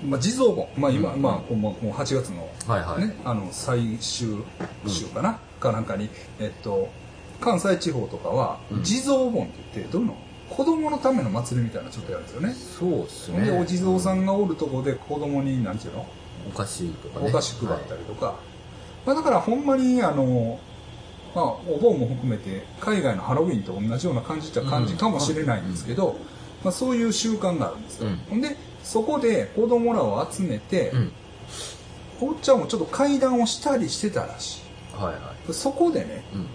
[0.07, 1.23] まあ、地蔵本、まあ今、うん。
[1.23, 3.07] まあもうもう8月の,、はいはい。
[3.07, 4.39] ねあの最終
[4.87, 6.89] 週かな、かなんかに、えっと、
[7.41, 8.83] 関西地方とかは、うん。
[8.83, 10.17] 地蔵本って言ってどういうの？
[10.57, 13.45] 子供のための祭りみたいなのちょっとやるんですよねそうっすね。
[13.47, 16.07] でお地蔵さんがおるとこで子供になんていうの？
[16.49, 17.29] お菓子とかね。
[17.29, 18.39] お菓子配ったりとか、
[19.05, 20.61] まあ、だからほんまにあの、
[21.35, 26.17] まあ、お盆も含めて海外のハロウィンと同じような感じっちゃ感じかもしれないんですけど、
[26.63, 30.91] まあ、そういう習慣があるんですよ、うんでそこで子供らを集めて、はい。
[30.91, 31.13] うん。
[32.21, 34.63] おっちゃんもちょっと会談をしたりしてたらし
[34.95, 35.51] はいはい。
[35.51, 36.47] いそこでねうん。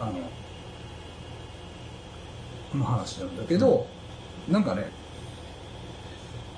[0.00, 0.18] あのこ
[2.74, 3.86] の話なんだけど、
[4.48, 4.90] なんかね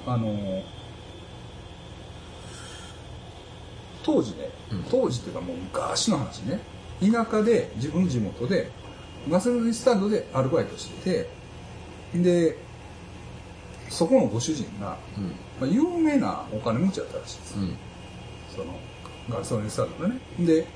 [0.07, 0.63] あの
[4.03, 4.83] 当時ね、うん。
[4.85, 6.61] 当時っていうかもう昔の話ね。
[7.01, 8.71] 田舎で自分の地元で
[9.29, 11.29] ガソリンスタンドでアルバイトして
[12.15, 12.57] てで
[13.89, 15.25] そこのご主人が、うん。
[15.61, 17.77] まあ、有名なお金持ちだったらしいです、うん。
[18.57, 18.79] その
[19.31, 20.21] ガソリンスタンドでね。
[20.41, 20.67] で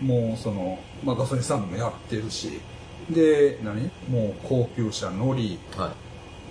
[0.00, 2.60] もうその、まあ、ガソリンスタンドもやってるし
[3.10, 3.90] で何？
[4.08, 5.58] もう高級車乗り。
[5.76, 5.94] は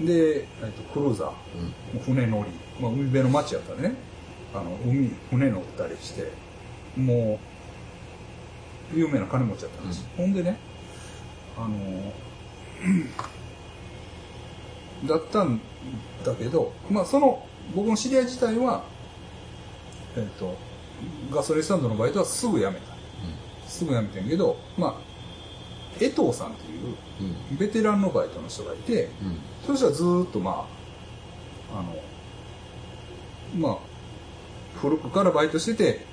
[0.01, 0.05] い。
[0.05, 1.31] で、えっと、クルーザー。
[1.95, 1.99] うん。
[2.01, 3.95] 船乗り、まあ、海辺の町やったらね。
[4.53, 6.31] あの海船乗ったりして。
[6.95, 7.41] も
[8.93, 10.57] う有名な金持ちやったんです、ほんでね
[11.57, 12.13] あの
[15.05, 15.59] だったん
[16.23, 18.85] だけど、まあ、その僕の知り合い自体は、
[20.15, 20.55] えっと
[21.29, 22.79] ガソリンスタンドのバイトはすぐ辞めた。
[23.67, 24.95] すぐ辞めてんけど、まあ、
[25.99, 27.27] 江藤さんっていううん。
[27.51, 27.57] うん。
[27.57, 29.39] ベテランのバイトの人がいて、うん。
[29.65, 30.67] その人はずーっとま
[31.71, 31.95] あ、あの、
[33.57, 33.77] まあ、
[34.79, 36.05] 古くからバイトしてて、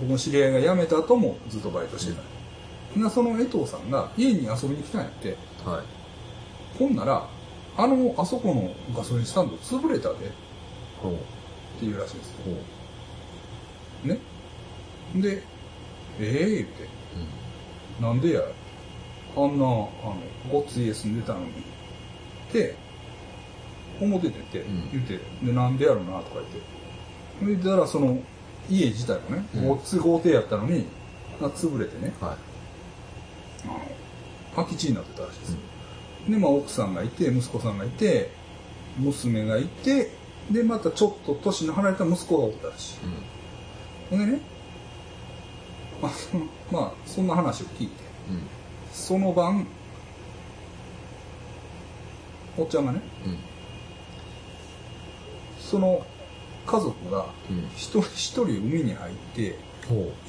[0.00, 2.98] 僕の知り合いが辞めた後もずっとバイトしてた。
[2.98, 6.78] なその江藤さんが家に遊びに来たんやって、はい。
[6.78, 7.28] ほんなら、
[7.76, 10.32] あの、あそこのガソリンスタンド潰れたでって
[11.02, 11.16] ほう。
[11.80, 12.34] 言うらしいんですよ。
[12.44, 12.50] ほ
[14.04, 14.08] う。
[14.08, 14.18] ね。
[15.16, 15.42] で、
[16.20, 16.88] ええ言うて、
[17.98, 18.04] うん。
[18.04, 18.42] なんでや、
[19.36, 20.16] あんな、あの、
[20.50, 22.76] ごっつい家住んでたのに、って、
[24.00, 26.40] 思ってて言って、で、なんでやろな、とか
[27.40, 27.62] 言って。
[27.62, 28.18] で、だからその、
[28.70, 30.86] 家自体もね、うんごっつい豪邸やったのに、
[31.40, 32.30] が潰れてね、はい。
[33.64, 33.80] あの、
[34.56, 35.56] 空き地になってたらしいです。
[36.28, 38.30] で、まあ、奥さんがいて、息子さんがいて、
[38.98, 40.10] 娘がいて、
[40.50, 42.96] で、またちょっと年の離れた息子がおったらしい。
[44.12, 44.18] うん。
[44.18, 44.40] ほんでね、
[46.00, 47.92] まあ、そのまあ、そんな話を聞いて、
[48.30, 48.42] うん。
[48.94, 49.66] その晩、
[52.56, 53.38] おっちゃんがね、うん。
[55.58, 56.06] その
[56.64, 57.66] 家族がうん。
[57.74, 59.58] 一人一人海に入って。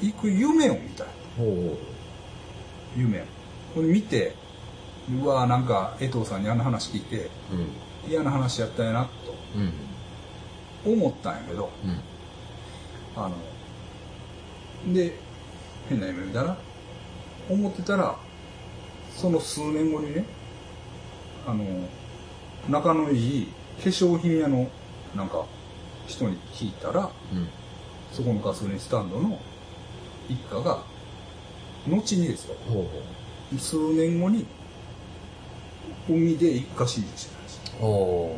[0.02, 1.06] 行く夢を見たい。
[1.38, 1.78] ほ
[2.94, 3.24] 夢を。
[3.74, 4.34] これ見て、
[5.22, 7.30] うわなんか江藤さんにあんな話聞いて、う。
[8.04, 8.10] うん。
[8.10, 9.08] 嫌な話やったんやな、
[9.54, 9.72] うん。
[10.84, 12.00] と思ったんやけど、うん。
[13.16, 15.16] あの、で、
[15.88, 16.58] 変な夢見たな。
[17.48, 18.18] 思ってたら、
[19.16, 20.24] その数年後にね、
[21.46, 21.64] あの、
[22.68, 23.46] 仲のいい
[23.82, 24.68] 化粧品屋の
[25.14, 25.46] なんか
[26.06, 27.48] 人に聞いたら、うん。
[28.12, 29.38] そこのガソリンスタンドの
[30.28, 30.82] 一家が、
[31.86, 32.56] 後にですよ、
[33.58, 34.46] 数年後に、
[36.08, 38.36] 海で一家心中してたんですよ。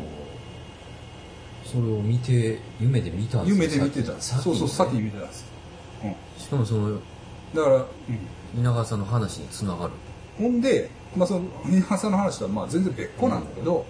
[1.65, 4.43] それを見て、夢で見たんです夢で見てたんです。
[4.43, 5.45] そうそう、先に見てたんです。
[6.03, 7.03] うしかもその、ん。
[7.55, 7.89] だから、うん。
[8.61, 9.93] 稲川さんの話につながる。
[10.39, 13.85] ほんで、まあその、皆さんの話とはまあ全然別個なんだけど、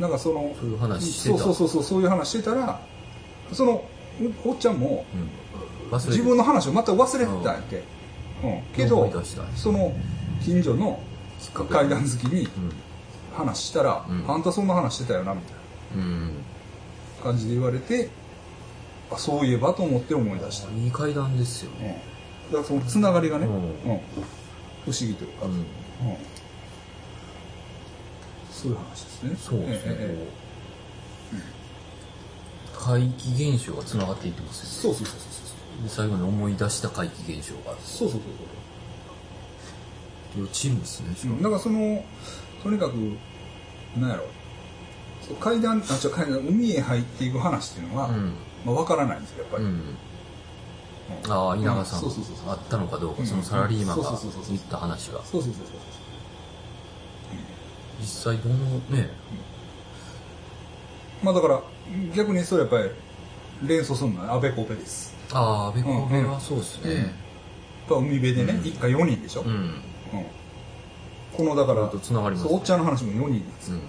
[0.00, 1.38] なんかその、そういう話してた。
[1.38, 2.80] そうそうそういう話してたら、
[3.52, 3.84] その、
[4.44, 5.04] おおっちゃんも、
[6.06, 7.82] 自分の話を全く忘れてたんやって。
[8.42, 8.62] うん。
[8.74, 9.10] けど
[9.54, 9.92] その、
[10.42, 11.00] 近所の
[11.68, 12.50] 階段好きにうん。
[13.36, 14.24] 話したら、うん。
[14.28, 15.54] あんたそんな話してたよな、みたい
[15.96, 16.26] うん。
[17.18, 18.08] な感じで言われて、
[19.12, 22.02] あそういえばと思って思い出した、いい階段ですようん、ね。
[22.48, 23.54] だからそのつながりがね、うん。
[23.54, 24.00] うん
[24.84, 25.52] 不思議というか、うん。
[25.52, 25.64] うん
[28.60, 29.96] そういう話ですねそうですね。
[29.98, 30.50] ええ
[32.78, 34.98] 怪奇現象が繋がっていってますよね。
[34.98, 35.26] そうそうそうそ
[35.80, 37.80] うで最後に思い出した怪奇現象がある。
[37.82, 38.30] そうそうそう
[40.34, 41.14] そう両チームですね。
[41.16, 42.04] そう、うん、だからその
[42.62, 42.94] とにかく
[43.96, 44.26] なんやろ
[45.26, 48.34] そう階段あ違う階段海へ入っていく話っていうのは、うん。
[48.64, 49.96] まあ、分からないんですよやっぱり、うん。
[51.24, 51.32] うん。
[51.32, 52.50] ああ、稲川さん、そうそうそうそう。
[52.50, 53.26] あったのかどうか、うん。
[53.26, 55.22] そのサラリーマンが言った話が。
[55.24, 55.76] そうそうそうそう
[58.00, 58.56] 実際どの
[58.88, 59.10] ね、
[61.22, 61.60] まあだから
[62.14, 62.90] 逆にそれやっぱり
[63.68, 65.14] 連想するのはアベコベです。
[65.32, 66.94] ああ、安倍コベはそうですね。
[66.94, 67.06] やっ
[67.88, 68.66] ぱ海辺でね、うん。
[68.66, 69.50] 一家4人でしょ、うん。
[69.50, 69.82] うん。
[71.36, 73.70] このだからと繋がりますおっちゃんの話も4人です。
[73.72, 73.76] うん。
[73.76, 73.82] うん。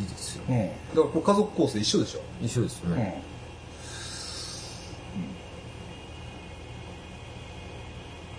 [0.00, 0.44] いいですよ。
[0.48, 2.94] うん、だからこう家族構成一緒でしょ、一緒ですうん。
[2.94, 3.22] ね。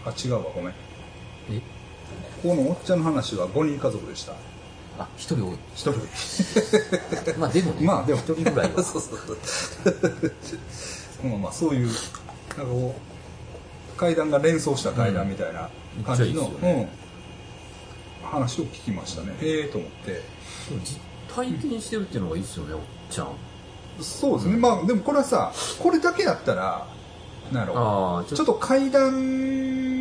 [0.09, 0.73] あ違うわごめん。
[1.51, 1.61] え？
[2.41, 4.33] このおっちゃんの話は5人家族でした。
[4.97, 5.57] あ、一人多い。
[5.75, 5.93] 1
[7.33, 7.39] 人。
[7.39, 8.19] まあでもね、まあでも。
[8.19, 8.81] 一人ぐらいは。
[8.83, 9.37] そうそうそう。
[11.29, 12.95] まあまあそういうなんかこ
[13.95, 15.69] う階段が連想した階段みたいな
[16.05, 16.87] 感じの、うん、
[18.23, 19.35] 話を聞きましたね。
[19.41, 20.21] へえと思って。
[20.83, 20.99] 実
[21.35, 23.27] 体験してるっていうのがいいですよね、おっちゃん。
[24.01, 26.87] そうですね、まあでもこれはさこれだけやったら
[27.51, 27.77] なんやろ。
[27.77, 29.98] ああ、ちょっと階段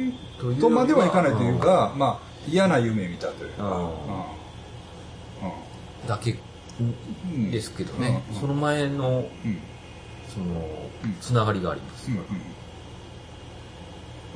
[0.60, 3.90] とまではいかないというか、まあ嫌な夢見たというか、あ
[6.02, 6.08] うん。
[6.08, 6.38] だけ
[6.80, 6.84] う
[7.36, 8.40] んですけどね、うん。
[8.40, 9.58] その前の、うん。
[10.28, 10.46] その
[11.04, 12.10] うん、つながりがあります。
[12.10, 12.18] うん。
[12.18, 12.22] うん。
[12.22, 12.28] こ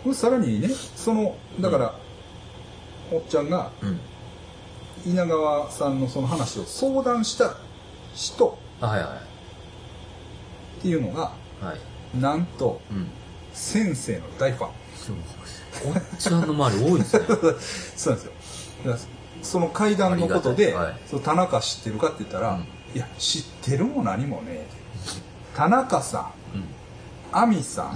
[0.07, 1.95] れさらにねそのだから、
[3.13, 4.01] おっちゃんがうん。
[5.05, 7.57] 稲川さんのその話を相談した
[8.15, 8.59] 人。
[8.81, 9.23] あはいは
[10.79, 11.33] っていうのが。
[12.19, 13.07] なんとうん。
[13.55, 14.71] 先生の大ファン。
[14.97, 15.17] そう
[15.85, 17.27] おっちゃんの周り多いですね。
[17.97, 19.09] そうなんですよ。
[19.43, 20.97] その階段のことで、はい。
[21.07, 22.67] その田中知ってるかって言ったら、うん。
[22.95, 24.67] いや知ってるも何もね
[25.57, 26.65] 田中さんうん。
[27.33, 27.93] 亜美さ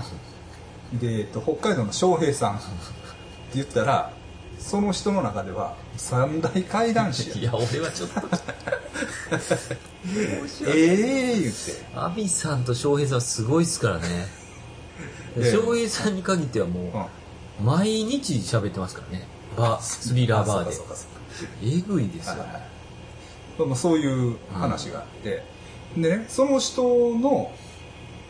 [0.93, 2.64] んで、えっと、北海道の翔平さんって
[3.55, 4.11] 言ったら
[4.59, 7.37] その人の中では三大怪談師や。
[7.37, 8.20] いや、俺はちょっと。
[10.66, 11.59] ええ言って。
[11.95, 14.27] アビさんと翔平さんはすごいっすからね。
[15.37, 17.26] で翔平さんに限ってはもう、
[17.63, 19.27] 毎日喋ってますからね。
[19.57, 20.77] バー、スリラーバーで
[21.63, 22.41] えぐいですよはい。
[22.41, 22.63] はい
[23.59, 25.43] まあそういう話があって、
[25.97, 26.83] でねその人
[27.19, 27.51] の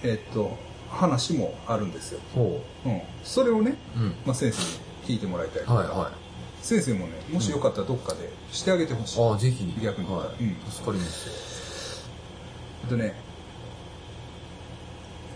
[0.05, 0.57] えっと
[0.89, 4.01] 話もあるんですよ、ほうん、それをね、う。
[4.01, 4.15] うん。
[4.25, 4.67] まあ、先生に
[5.05, 6.65] 聞いてもらいたいから、はいはい。
[6.65, 9.75] 先生もねもしよかったらどっかでしてあげてほしい、ああ、ぜひ。
[9.83, 10.45] 逆にはい。
[10.45, 12.07] うん助かります
[12.89, 12.97] よ。
[12.97, 13.15] でね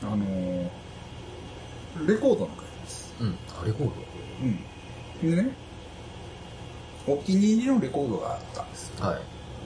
[0.03, 0.69] あのー
[2.07, 2.51] レコードの
[3.65, 3.93] レコード
[4.43, 5.51] うんでね
[7.07, 9.21] お気に入りのレコードがあったんですよはい。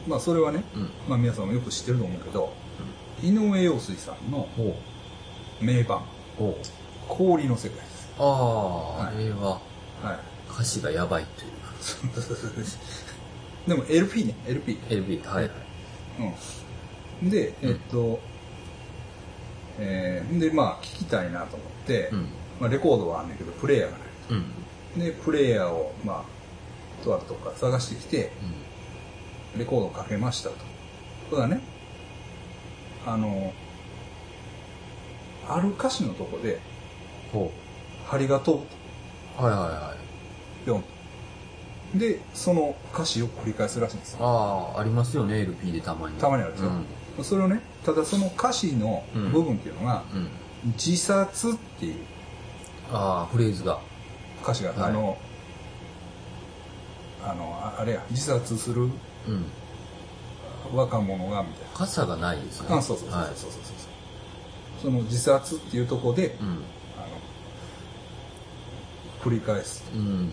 [0.09, 0.91] まあそれはね、うん。
[1.09, 2.53] まあ皆さんもよく知ってると思うけど、
[3.23, 4.77] 井上陽水さんのほ
[5.61, 6.03] 名盤う。
[6.39, 6.67] ほう。
[7.09, 9.61] 「氷の世界」ですああ、はいあれははい
[10.51, 12.35] 歌詞がやばいというか。
[13.67, 15.53] でも LP ね LP LB、はいはい。
[17.23, 18.21] うんでえっと、
[19.79, 22.29] えーでまあ聞きたいなと思って、うん。
[22.61, 24.09] まあ、レコードはあんねんけどプレイヤーがない
[24.97, 25.01] うん。
[25.01, 28.31] でプレイヤーをまあとあるとこから探してきて
[29.57, 30.57] レコードをかけましたと
[31.31, 31.61] ただね
[33.07, 33.53] あの
[35.49, 36.61] ある歌詞のとこで
[37.33, 37.51] ほ
[38.07, 38.65] 「針が飛ぶ」
[39.41, 39.45] う。
[39.45, 40.67] はいはいはい。
[40.67, 40.83] と
[41.95, 46.17] 4でその歌詞を繰り返すらしいんですよああ、ありますよね、LP でたまに。
[46.17, 46.69] たまにあるでしょ、
[47.19, 47.25] うん。
[47.25, 50.29] それをねただその歌詞の部分っていうのがうん。
[50.79, 51.97] 「自殺」っていう
[52.93, 53.79] ああ、フレーズが。
[54.43, 55.17] 歌詞が、はいあの
[57.27, 58.91] あのああれや自殺するうん。
[60.75, 62.67] 若者がみたいな傘がないですね。
[62.71, 63.63] あそうそうそうはいそうそうそう
[64.83, 66.47] その自殺っていうところで、うん。
[66.47, 66.59] あの
[69.23, 70.31] 繰り返すうん。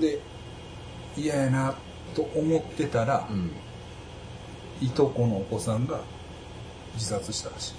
[0.00, 0.18] で
[1.16, 1.74] 嫌やな
[2.16, 3.52] と思ってたら、うん。
[4.80, 6.00] いとこのお子さんが
[6.94, 7.74] 自殺したらしい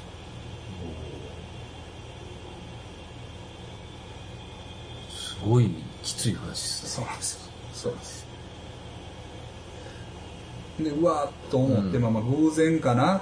[5.47, 5.69] ごい
[6.03, 6.89] きつい話ですね。
[6.89, 7.51] そうなんですよ。
[7.73, 8.19] そうなんです
[10.79, 13.21] でうわーっと思って、うんまあまあ偶然かな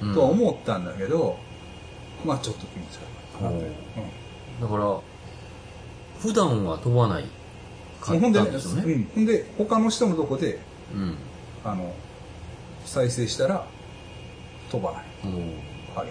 [0.00, 0.14] うん。
[0.14, 1.36] とは思ったんだけど、
[2.24, 2.98] まあちょっと気持ち
[3.40, 3.70] 悪いなって、
[4.60, 5.00] だから、
[6.20, 7.24] 普段は飛ばない
[8.00, 8.82] かうん、んでたんでしょうね。
[8.82, 10.60] うん、ほんで他の人のとこで
[10.94, 11.14] うん。
[11.64, 11.92] あの
[12.84, 13.66] 再生したら
[14.70, 15.04] 飛ばない。
[15.24, 15.32] うん
[15.94, 16.10] 針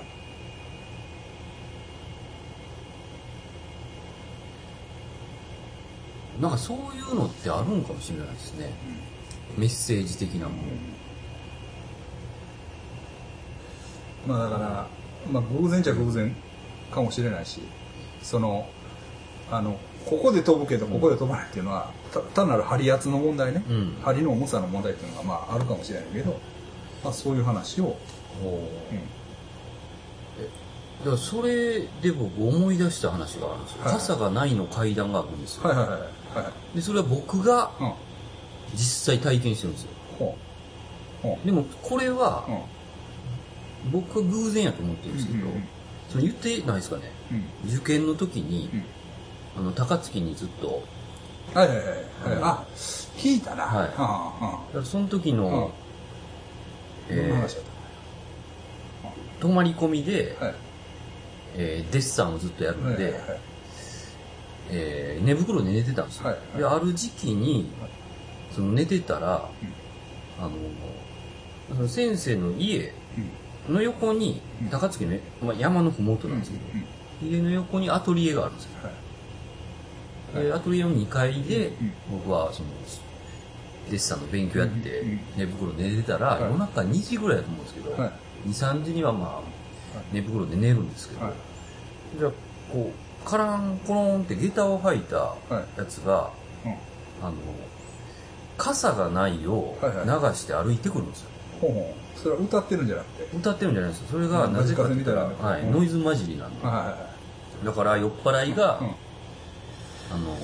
[6.39, 8.71] なんかそういうのってあるんかもしれないですね。
[9.57, 10.61] メッセージ的なもの。
[14.27, 14.87] まあだから、
[15.31, 16.35] まあ、偶然じゃ偶然
[16.91, 17.61] かもしれないし
[18.21, 18.67] その
[19.49, 26.39] あのここで飛ぶけどここで飛ばないっていうのは、た単なる針圧の問題ね、うん針の重さの問題っていうのがまああるかもしれないけど、
[27.03, 27.97] まあ、そういう話を、
[28.41, 28.73] う
[31.13, 33.83] んそれで僕思い出した話があるんですよ。
[33.83, 35.69] はい傘がないの階段があるんですよ。
[35.69, 36.09] はいはいはいはい
[36.75, 37.93] で、それは僕がうん。
[38.73, 39.89] 実際体験してるんですよ。
[41.45, 42.55] でもこれはうう
[43.89, 43.91] ん。
[43.91, 45.63] 僕は偶然やと思ってるんですけど、うんうんうん。
[46.09, 47.03] それ言ってないですかね。
[47.65, 47.73] うん。
[47.75, 49.61] 受験の時に、うん。
[49.61, 50.83] あの、高槻にずっと、
[51.53, 52.03] はいはいはいはい、
[52.41, 52.65] あ
[53.17, 53.63] 聞いたな。
[53.63, 53.89] はい。
[53.89, 55.63] だからその時の、うん。
[55.65, 55.67] あ
[57.09, 60.55] えどんな話だっー泊まり込みで、たはい。
[61.55, 63.39] えーデッサンをずっとやるんで、はいはいはい
[64.69, 66.57] えー寝袋で寝てたんですよ、はいはい。
[66.57, 67.71] である時期に
[68.51, 69.49] その寝てたら、
[70.39, 70.51] あの
[71.75, 72.91] その先生の家
[73.67, 73.75] うん。
[73.75, 74.69] の横にうん。
[74.69, 76.79] 高槻の、まあ、山の麓なんですけど、うん。
[77.27, 77.35] うん。
[77.35, 78.71] 家の横にアトリエがあるんですよ。
[80.35, 80.45] はい。
[80.45, 81.93] でアトリエの2階でうん。
[82.11, 82.69] 僕はその
[83.89, 85.03] デッサンの勉強やって
[85.37, 86.41] 寝袋で寝てたらはい。
[86.43, 88.49] 夜中2時ぐらいだと思うんですけど、はい。
[88.49, 89.41] 23時にはま
[89.95, 91.33] あ寝袋で寝るんですけど、はい。
[92.17, 92.31] じゃあ
[92.71, 95.35] こうカランコロンって下駄を履いた
[95.77, 96.31] やつが、
[96.65, 96.71] うん。
[97.21, 97.33] あの
[98.57, 100.07] 傘がないを流はい。
[100.07, 102.19] はして歩いてくるんですよ、ほうほう。
[102.19, 103.37] それは歌ってるんじゃなくて？
[103.37, 104.07] 歌ってるんじゃないですよ。
[104.11, 105.71] それがうんなぜかって言ったら、はい、うん。
[105.73, 106.93] ノイズ混じりなんで、はいはいは
[107.63, 107.65] い。
[107.65, 108.87] だから酔っ払いが、うん。
[108.87, 108.91] あ
[110.17, 110.37] の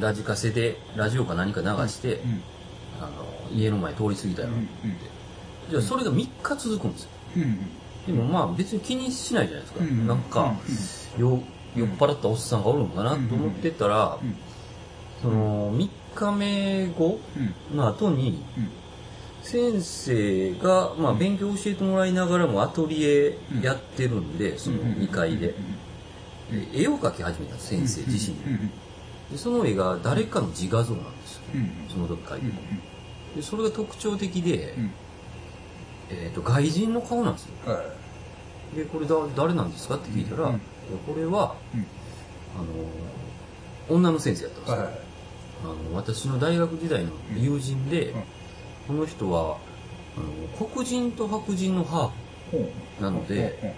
[0.00, 2.42] ラジカセでラジオか何か流して、うん。
[3.00, 3.10] あの
[3.56, 4.68] 家の前通り過ぎたよ、うん
[5.70, 7.10] じゃあそれが3日続くんですよ。
[7.36, 7.58] うん
[8.06, 10.54] でもまあ別に気にしないじゃないですか、うんなんか、
[11.18, 11.42] よ
[11.76, 14.34] 酔っ払ったおっさんがおるのかなと思ってたら、うん
[15.22, 17.20] その3日目後
[17.70, 17.76] うん。
[17.76, 18.70] の後にうん。
[19.42, 25.54] 先生が、まあ、勉強教えてもらいながらもアトリエやってるんで、その2階で、で
[26.82, 28.36] 絵を描き始めた先生自身
[29.30, 31.42] でその絵が誰かの自画像なんですよ。
[31.54, 32.56] うんその時描いてうんる
[33.36, 34.74] でそれが特徴的で、
[36.10, 37.72] うんえー、と外人の顔なんですよ。
[37.72, 37.82] は
[38.74, 38.76] い。
[38.76, 39.96] でこれだ誰なんですか？
[39.96, 40.60] って聞いたら、うん。
[41.06, 41.86] これはうん。
[42.56, 44.98] あの女の先生やったんですよ、はい
[45.62, 48.22] あの私の大学時代の友人で、うん。
[48.88, 49.58] この人は
[50.16, 52.66] あの黒人と白人のハー
[52.98, 53.74] フなので、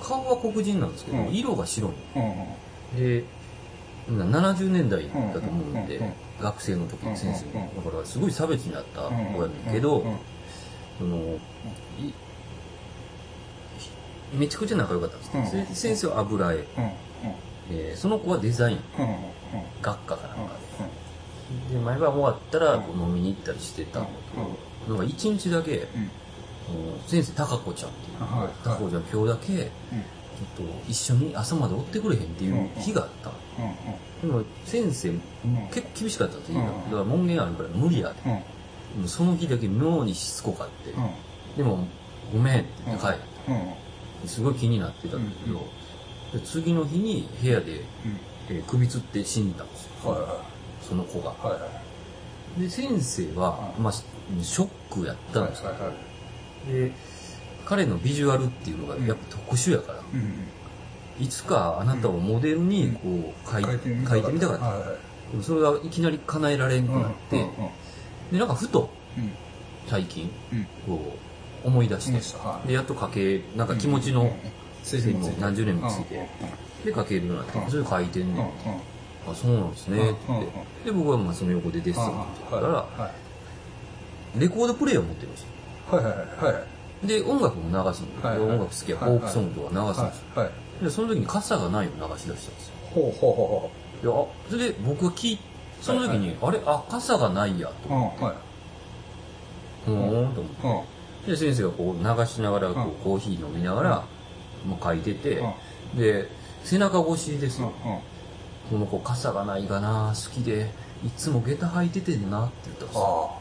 [0.00, 1.34] 顔は黒人なんですけど、うん。
[1.34, 1.90] 色が白い。
[2.16, 2.22] うん。
[2.22, 2.36] うん
[2.96, 3.24] で
[4.08, 6.00] 70年代だと思うんで、
[6.40, 10.16] 学生の時の先生だからすごい差別になった子うんやねんけど、うん
[11.00, 11.16] その
[11.98, 12.12] い
[14.36, 15.66] めちゃくちゃ仲良かったんです、うん。
[15.66, 16.64] せ先生は油絵、うん。
[17.70, 18.78] えーその子はデザイン。
[18.98, 19.04] うん。
[19.06, 19.14] うん。
[19.80, 20.54] 学科かなんか
[21.70, 21.74] で。
[21.74, 24.02] で毎晩終わったらこう飲みに行ったりしてたん。
[24.02, 24.36] だけ
[24.88, 25.88] ど、なんか一日だけ、
[27.08, 28.48] 先生高子ちゃんっていう、はい。
[28.62, 29.66] 高子ちゃん今日だけちょっ
[30.56, 33.30] と一緒に朝まで追ってくれへんっていう日があった
[34.22, 35.10] でも先生
[35.70, 36.66] 結構厳しかったんですよ、うん。
[36.66, 38.44] だから門限あるから無理やで、
[39.06, 41.56] その日だけ妙にしつこかって、うん。
[41.56, 41.86] でも
[42.32, 43.20] ごめんって言って帰って、
[44.22, 44.28] うん。
[44.28, 45.66] すごい気になってたんだけど、
[46.32, 47.84] で次の日に部屋で、
[48.48, 50.42] えー首つって死んだんですよ、
[50.82, 51.34] その子が。
[52.58, 53.84] で先生は、うん。
[53.84, 55.62] まあ、ショックやったんです
[56.66, 56.92] で
[57.64, 60.48] 彼のビジュアルっていうのがやっぱ特殊やから、うん
[61.20, 64.58] いつかあなたをモデルにこう描い,、書いてみたかっ
[65.36, 67.46] た、それがいきなり叶えられんくなって、
[68.30, 69.32] でなんかふとうん。
[69.86, 70.66] 最近うん。
[70.86, 71.16] こ
[71.64, 74.32] う思い出して、でやっと描けなんか気持ちのも
[75.38, 76.26] 何十年もついて
[76.84, 78.46] で描けるようになって、うんそれ描いてんねん、
[79.28, 80.14] あそうなんですねっ
[80.84, 80.86] て。
[80.86, 83.10] で僕はまあその横でデッサンって言ったから、は
[84.36, 84.40] い。
[84.40, 85.48] レコードプレイヤーを持ってるんですよ。
[85.90, 86.54] はいはいはい。
[86.54, 86.60] は
[87.04, 87.06] い。
[87.06, 88.48] で音楽も流すんですよ、はいはい。
[88.48, 90.84] 音楽好きやフォークソングとか流すんですよ、はいはい。
[90.84, 92.74] でその時に傘がないを流し出したんですよ。
[92.94, 93.70] ほうほうほ
[94.02, 95.38] いやあそれで僕が聞い
[95.80, 97.68] その時に、あれあ傘がないや。
[97.68, 98.34] とうほううんはい。
[99.84, 100.86] ふーんと思って。
[101.26, 101.30] うん。
[101.30, 104.04] で先生がこう流しながらこう、うんコーヒー飲みながら、
[104.66, 105.98] もう書いてて、うん。
[105.98, 106.28] で
[106.64, 107.72] 背中越しですうんよ、
[108.70, 110.70] この子傘がないがな好きで
[111.04, 113.30] いつも下駄履いててんなって言ったんですよ。
[113.32, 113.40] あ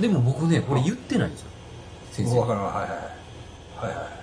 [0.00, 1.50] でも僕ねこれ言ってないんですよ。
[2.12, 2.38] 先生。
[2.38, 2.66] あわかるわ。
[2.66, 2.90] はいはい
[3.86, 3.96] はい。
[3.96, 4.16] はい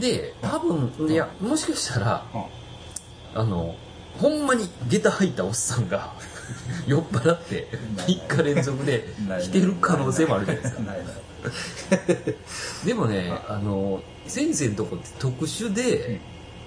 [0.00, 3.40] で多分いやもしかしたらうん。
[3.40, 3.74] あの
[4.18, 6.12] ほんまに下駄履いたおっさんが
[6.86, 9.08] 酔っ払って3日連続で
[9.40, 10.80] 来てる可能性もあるじゃないですか。
[12.86, 13.58] でもねあ。
[13.58, 16.20] の先生のとこって特殊で、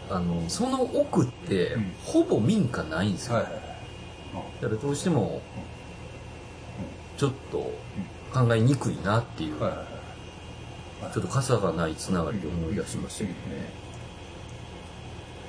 [0.09, 1.93] あのその奥って、うん。
[2.05, 3.61] ほぼ民家ないんですよ、はいはいはい。
[4.61, 5.41] だからどうしても
[7.17, 7.71] ちょっと
[8.33, 11.03] 考えにくいなっていう、うんはいはい。
[11.03, 11.13] はい。
[11.13, 13.35] ちょっと傘がないつながりで思い出しましたけどね、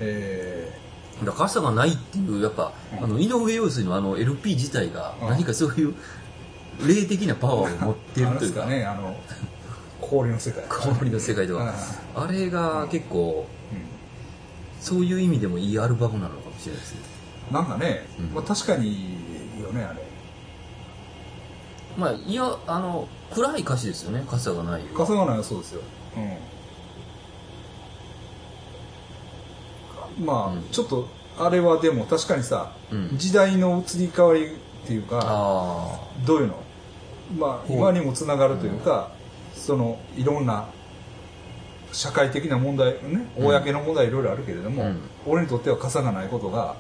[0.01, 0.81] え
[1.25, 3.05] だから傘がないっていうやっぱ、うん。
[3.05, 5.29] あの井上陽水のあの LP 自体がうん。
[5.29, 5.95] 何かそういう
[6.87, 8.63] 霊的なパワーを持ってるというか。
[8.63, 9.17] かねあの
[10.01, 10.65] 氷の世界。
[10.69, 11.75] 氷の世界とは
[12.15, 13.81] あれが結構うん。
[14.81, 17.01] そういう意味でもいいアルバムなのかもしれないですね。
[17.51, 18.27] なんかね、うん。
[18.35, 18.93] まあ、確かにい
[19.59, 20.11] いよねあれ。
[21.97, 25.83] まあいやあの暗い歌詞ですよね傘がない笠がないはそうですよ、
[26.17, 26.37] うん、
[30.19, 30.63] まあ、うん。
[30.71, 31.09] ちょっと
[31.39, 33.11] あれはでも確かにさ、うん。
[33.17, 34.49] 時代の移り変わりっ
[34.87, 36.63] ていうかあどういうの？
[37.39, 39.13] まあ今にもつながるというか、
[39.55, 40.69] そのいろんな
[41.93, 43.47] 社会的な問題ねうん。
[43.47, 45.01] 公の問題いろいろあるけれども、うん。
[45.27, 46.77] 俺にとっては傘がないことが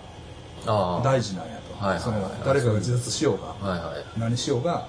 [1.03, 4.87] 大事なんやと、その誰かが自殺しようが何しようが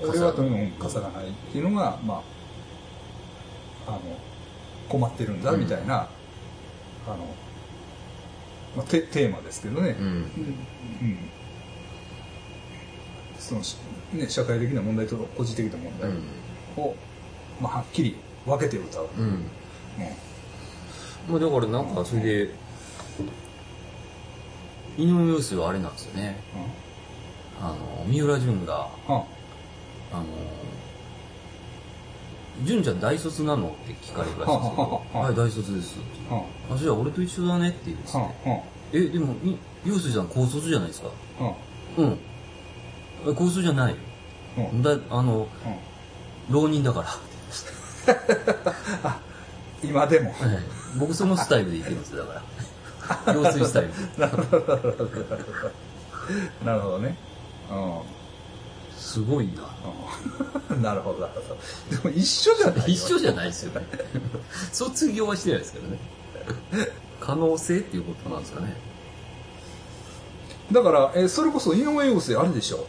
[0.00, 2.22] 傘俺はとにかく傘がないっていうのがま
[3.86, 4.00] ああの
[4.88, 6.08] 困ってるんだうんみたいな、
[7.06, 7.26] あの、
[8.76, 10.06] まあ、テテーマですけどね、うん。
[10.06, 10.12] うん。
[10.12, 10.16] う
[11.04, 11.18] ん
[13.38, 13.76] そのし
[14.12, 16.82] ね、社会的な問題と個人的な問題うん。
[16.82, 16.94] を、
[17.60, 18.16] まあ、はっきり
[18.46, 19.24] 分けて歌う、うん。
[19.26, 19.46] うん。
[21.28, 22.50] まあだからなんかそれで
[24.96, 26.36] 井上陽水はあれなんですよね。
[27.60, 29.14] あの三浦淳がうん。
[29.16, 29.24] あ
[30.12, 30.24] あの
[32.62, 34.82] 「淳ちゃん大卒なの?」って聞かれるらしいんですけど。
[34.82, 35.96] は「はははい大卒です」
[36.30, 36.40] あ。
[36.74, 38.50] あじゃあ俺と一緒だね」って言うんですあねあ。
[38.92, 41.08] えでもい陽水さん高卒じゃないですか？
[41.40, 41.52] あ。
[41.98, 42.18] うん。
[43.26, 43.96] え高卒じゃない。
[44.82, 45.48] だあの
[46.48, 47.08] 浪人だから。
[49.82, 50.30] 今でも。
[50.30, 50.58] はい
[50.96, 52.42] 僕そのスタイルでいけるんですよだか
[53.26, 53.32] ら。
[53.34, 53.90] 陽水スタイル。
[56.64, 57.16] なるほどね。
[57.70, 57.98] うん
[59.04, 59.54] すごいん
[60.82, 61.54] なるほどなるほ
[61.94, 62.02] ど。
[62.02, 63.86] でも一緒じゃない一緒じゃないですよね。
[64.72, 65.98] 卒業はしてないですけどね。
[67.20, 68.74] 可能性っていうことなんですかね。
[70.72, 72.86] だから、えーそれこそ井上陽水あれでしょ。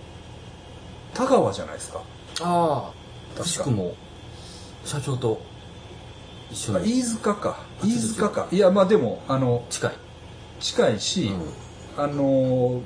[1.13, 2.01] 田川じゃないですか。
[2.41, 2.91] ああ
[3.38, 3.43] 確か。
[3.43, 3.93] くしくも
[4.86, 5.41] 社長と
[6.49, 6.78] 一緒に。
[6.78, 7.57] あ飯塚か。
[7.82, 8.47] あ飯塚か。
[8.51, 9.91] いやまあでもあの近い、
[10.61, 12.03] 近いし、うん。
[12.03, 12.82] あのー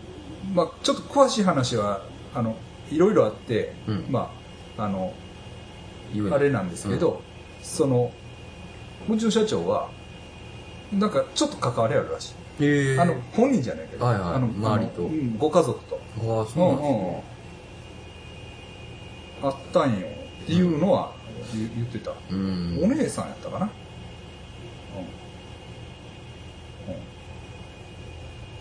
[0.56, 2.02] まあちょっと詳しい話は
[2.34, 2.56] あの
[2.92, 4.06] いろいろあって、うん。
[4.10, 4.32] ま
[4.78, 5.14] ああの
[6.32, 7.22] あれなんですけど、
[7.62, 8.12] その
[9.08, 9.90] うちの社長は
[10.92, 14.34] なんかちょっと関わりあるらしい、へえあの本人じゃないけど、はいはい。
[14.36, 15.10] あの周りと。
[15.38, 16.00] ご家族と。
[16.18, 17.24] ああそうなんですうんうんね
[19.42, 20.08] あったんよ。
[20.44, 21.14] っていうのは
[21.54, 22.80] 言言ってた、うん。
[22.84, 23.70] お姉さんやったかな。
[26.88, 27.00] うん、うん、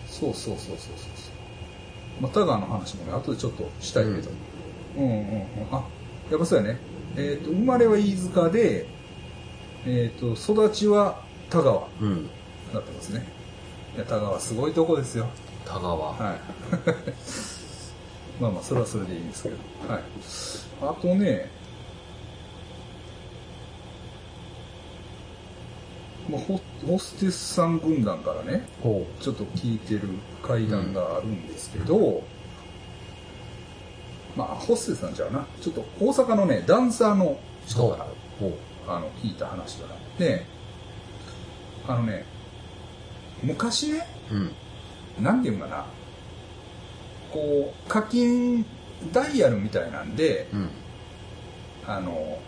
[0.07, 1.28] そうそうそうそうそうそう
[2.19, 4.29] まあ田川の話もね後でちょっとしたいけど、
[4.97, 5.45] うん、うんうん。
[5.71, 5.83] あ
[6.29, 6.79] やっぱそうやね。
[7.15, 8.87] えっ、と生まれは飯塚で
[9.85, 11.87] えっ、と育ちは田川。
[12.01, 12.29] うん。
[12.73, 13.25] だったんですね。
[13.95, 15.27] いや田川すごいとこですよ。
[15.65, 16.17] 田川、はい。
[18.41, 19.55] まあまあ、それはそれでいいんですけど。
[19.87, 20.03] はい。
[20.81, 21.49] あとね、
[26.29, 30.01] まあ、ホホステスさん軍団からね、ほちょっと聞いてる
[30.43, 32.23] 会談があるんですけど、
[34.35, 35.45] まあ、ホステスさんじゃうな。
[35.61, 38.05] ちょっと大阪のね、ダンサーのう人から、
[38.39, 38.55] ほ
[38.87, 40.45] あの、聞いた話があって、
[41.87, 42.25] あのね、
[43.41, 45.23] 昔ね、ううん。
[45.23, 45.85] なんていうのかな、
[47.31, 48.63] こう、課金
[49.11, 50.69] ダイヤルみたいなんで、うん。
[51.87, 52.39] あの、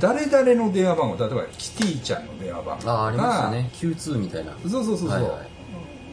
[0.00, 3.70] 誰々の電話番号、例えばキティちゃんの電話番号ああありましたね。
[3.74, 4.52] Q2 みたいな。
[4.62, 5.42] そうそうそうそう、はいは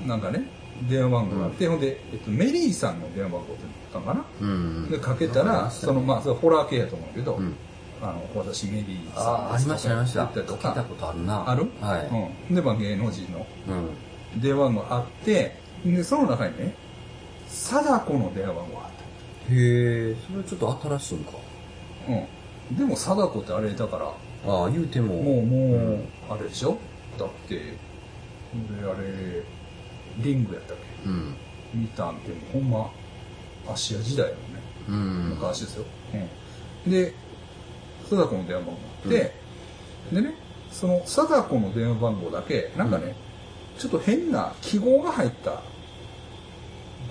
[0.06, 0.44] なんかね、
[0.90, 3.64] 電話番号があって、ほんで、えっと、メリーさんの電話番号って
[3.94, 4.84] 言ったのかうん。
[4.86, 7.56] なで、かけたら、その、まあ、それホラー系やと思うけど、うん。
[8.02, 10.26] あの、私メリーあさんあありましたありました。
[10.26, 10.42] か。
[10.42, 11.50] 聞いたことあるな。
[11.50, 11.70] ある？
[11.80, 12.08] はい、
[12.50, 12.56] うん。
[12.56, 14.42] で、まあ、芸能人のうん。
[14.42, 15.56] 電話番号あって、
[15.86, 16.74] で、その中にね、
[17.48, 18.92] 貞子の電話番号があっ
[19.48, 19.54] た。
[19.54, 19.56] へ
[20.12, 21.32] えそれちょっと新しいんか。
[22.10, 22.26] うん。
[22.78, 24.06] でも、貞子ってあれだから、
[24.52, 25.16] ああ言うても。
[25.16, 26.08] もう、もう、うん。
[26.30, 26.78] あれでしょ？
[27.18, 27.74] だって、で、
[28.84, 29.44] あれ、
[30.18, 31.36] リングやったっうん。
[31.72, 32.90] け見たんって、ほんま、
[33.68, 34.40] 芦屋時代のね、
[34.90, 34.96] うん。
[35.36, 35.86] 昔ですよ。
[36.86, 36.92] うん。
[36.92, 37.14] で、
[38.10, 39.32] 貞子の電話番号があって、
[40.14, 40.36] でね、
[40.72, 43.16] その貞子の電話番号だけ、なんかね、
[43.78, 45.62] ちょっと変な記号が入った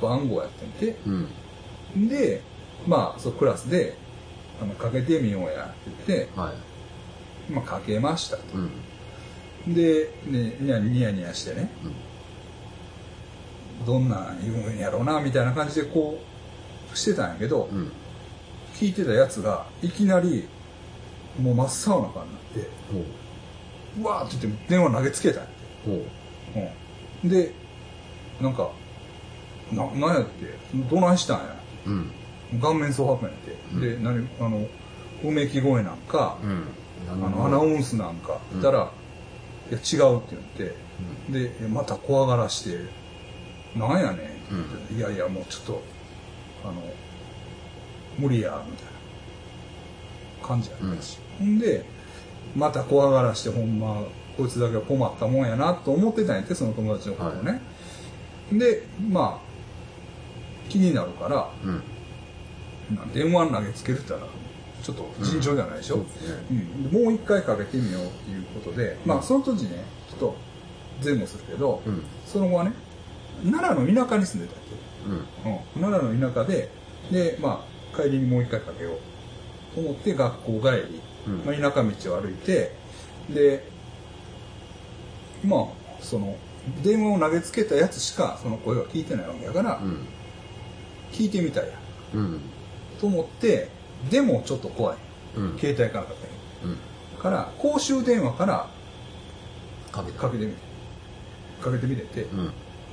[0.00, 0.98] 番号やってんて。
[1.06, 2.08] うん。
[2.08, 2.40] で
[2.86, 3.96] まあそうクラスで
[4.60, 5.68] あのかけてみようやっ
[6.06, 7.52] て言って、はい。
[7.52, 9.74] まあ、かけましたとうん。
[9.74, 11.70] で、ね、ニヤニヤしてね
[13.86, 16.20] どんなん言うんやろうなみたいな感じでこ
[16.92, 17.92] うしてたんやけど、うん。
[18.74, 20.48] 聞いてたやつがいきなり
[21.40, 24.00] もう真っ青な顔になってほう。
[24.00, 25.48] うわーって言って電話投げつけたんや
[25.84, 26.04] ほう。
[27.22, 27.52] うん、で
[28.40, 28.70] なんか
[29.72, 31.56] ななんやってどないしたんや
[31.86, 32.12] うん。
[32.60, 33.80] 顔面蒼白やって、うん。
[33.80, 34.66] で何あの
[35.22, 36.64] うめき声なんか、うん。
[37.10, 38.90] あのアナウンスなんか言ったら、
[39.70, 40.70] いや違うって言っ
[41.32, 42.78] て、でまた怖がらして
[43.74, 45.82] 「なんやねん」って言って、いやいやもうちょっと
[46.64, 46.74] あの
[48.18, 48.86] 無理や」みたい
[50.42, 51.84] な感じやったし、ほんで
[52.54, 54.02] また怖がらしてほんま
[54.36, 57.60] こいつだけは困ったもんやなと思ってたんやってその友達のことをね、
[58.52, 61.82] でまあ気になるからうん。
[63.14, 64.20] 電話投げつけるたら
[64.82, 66.44] ちょっと尋常じゃないでしょ、そうですね。
[66.50, 70.36] うん、でもう一回かけてみようっていうことで、まあその時ねちょっと
[71.04, 72.02] 前後するけど、うん。
[72.26, 72.72] その後はね
[73.44, 74.62] 奈良の田舎に住んでたっ
[75.08, 75.26] うん。
[75.44, 76.70] け、うん、奈良の田舎で
[77.10, 77.64] でま
[77.94, 82.72] あ帰りにもう一回かけようと思って学校帰り、うんまあ、田舎道を歩いて
[83.28, 83.68] で
[85.44, 86.36] まあその
[86.82, 90.06] 電話を投げつけたやつしかその声は聞いてないわけやから、うん。
[91.12, 91.74] 聞いてみたいや
[92.14, 92.40] うん。
[93.00, 93.68] と思って
[94.10, 94.96] でもちょっと怖い。
[95.36, 95.58] うん。
[95.58, 96.76] 携帯からかけうん。
[97.20, 98.68] から公衆電話から
[99.92, 100.58] かけてみて。
[101.62, 102.22] かけてみてて。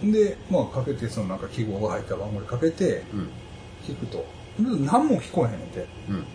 [0.02, 0.12] う、ん。
[0.12, 3.30] でまあかけてそのなんか記号が入った番号にかけてうん。
[3.84, 4.26] 聞くと。
[4.60, 5.86] 何も聞こえへんねんて。
[6.10, 6.26] うん。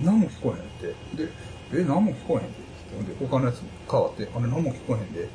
[0.00, 1.24] 何も聞こえへんって。
[1.24, 1.30] で
[1.74, 2.68] 「え何も聞こえへん」って。
[2.90, 5.30] 言ってで他のやつに変わって「あれ何も聞こえへんで」って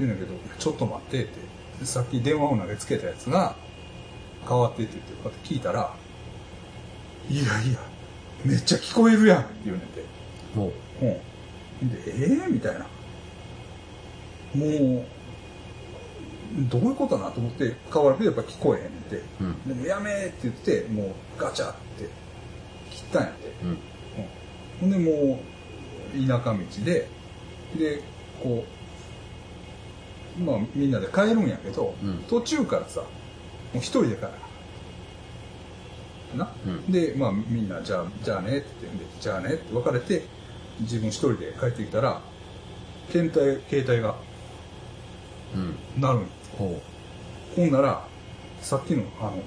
[0.00, 1.40] 言うんだけどいや「ちょっと待って」って。
[1.80, 3.56] でさっき電話を投げつけたやつが
[4.48, 5.92] 「変わって」って言ってこうやって聞いたら
[7.30, 7.78] 「いやいや
[8.44, 10.04] めっちゃ聞こえるやん」って言うねんて
[10.54, 10.72] も
[11.02, 11.90] うん。
[11.90, 12.86] で、えー、みたいな。
[14.54, 14.66] も
[15.02, 15.04] う、
[16.70, 19.16] どういうことなと思って、変わるけどやっぱ聞こえへんねんて。
[19.16, 19.22] う。
[19.40, 19.68] うん。
[19.68, 22.08] でもやめーって言って、もうガチャって
[22.90, 23.52] 切ったんやて。
[23.62, 23.78] うん。
[24.80, 27.08] ほんでもう、田舎道で、
[27.76, 28.02] で、
[28.42, 28.64] こ
[30.38, 33.06] う、まあみんなで帰るんやけど、うん途中からさ、も
[33.74, 34.28] う一人で帰る。
[36.38, 40.26] な、うんで、まあみんな、じゃあ、じゃあねって言って、でじゃあねって別れて、
[40.80, 42.20] 自分一人で帰ってきたら、
[43.10, 44.16] 携帯、携帯が
[45.54, 46.00] うん。
[46.00, 46.28] 鳴るんよ
[46.58, 46.82] ほ
[47.54, 48.06] ほんなら、
[48.60, 49.42] さっきの、あの、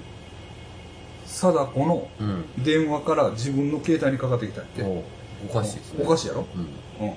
[1.26, 2.24] 貞子のう。
[2.24, 2.64] うん。
[2.64, 4.82] 電話から自分の携帯にかかってきたって。
[4.82, 5.04] ほ
[5.44, 5.50] う。
[5.50, 6.04] おかしいですね。
[6.04, 6.46] おかしいやろ？
[6.98, 7.08] うん。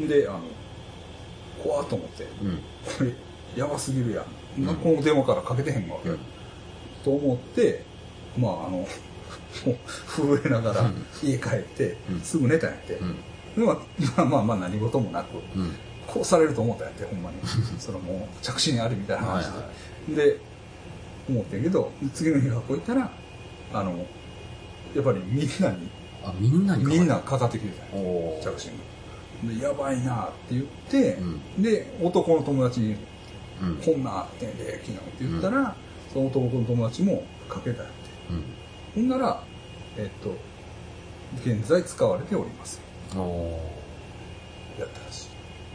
[0.00, 0.08] うん。
[0.08, 0.40] で、あの、
[1.62, 2.58] 怖っと思って、うん。
[2.98, 3.12] これ、
[3.56, 4.24] やばすぎるや
[4.58, 4.64] ん。
[4.64, 6.18] なうんこの電話からかけてへんわけ、うん。
[7.04, 7.82] と思って、
[8.38, 8.86] まあ、あの、も
[9.66, 9.76] う
[10.38, 12.94] 震えながらうん家帰ってう、んすぐ寝たんやって。
[12.94, 13.16] うん。
[13.56, 13.72] でま
[14.16, 15.72] あ、まあまあ何事もなく、うん。
[16.06, 17.36] こうされると思ったんやって、ほんまに。
[17.78, 19.50] そのもう、着信ありみたいな話で。
[19.50, 20.38] はいはで、
[21.28, 23.10] 思ってんけど、次の日学校行ったら、
[23.72, 23.90] あの、
[24.94, 25.88] やっぱりみんなに、
[26.24, 28.00] あ、みんなにかかるみんなかかってきてたん
[28.54, 28.72] 着信
[29.44, 29.54] が。
[29.54, 31.18] で、やばいなって言って、
[31.58, 32.96] うで、男の友達に、
[33.62, 33.76] うん。
[33.76, 35.76] こんなんあってんで、昨日って言ったら、
[36.12, 38.10] その男の友達もかけたんやって。
[38.98, 39.08] うん。
[39.08, 39.42] ほんなら、
[39.96, 40.34] えっと、
[41.44, 42.80] 現在使われております。
[44.78, 45.28] やったらしい。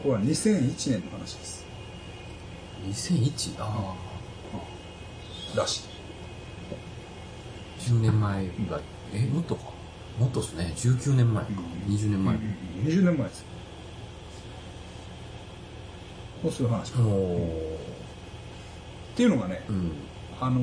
[0.03, 1.65] これは2001年の話です。
[2.83, 3.55] 2001?
[3.59, 3.95] あ
[5.55, 5.83] らしい。
[6.71, 6.75] あ。
[7.81, 8.81] 10年前ぐらい。
[9.13, 9.73] え、もっとか。
[10.19, 10.73] もっとですね。
[10.75, 11.51] 19年前か。
[11.87, 12.35] 20年前。
[12.83, 13.45] 20年前です。
[16.43, 16.91] もうそういう話。
[16.91, 16.95] っ
[19.15, 19.91] ていうのがね、うん。
[20.41, 20.61] あの、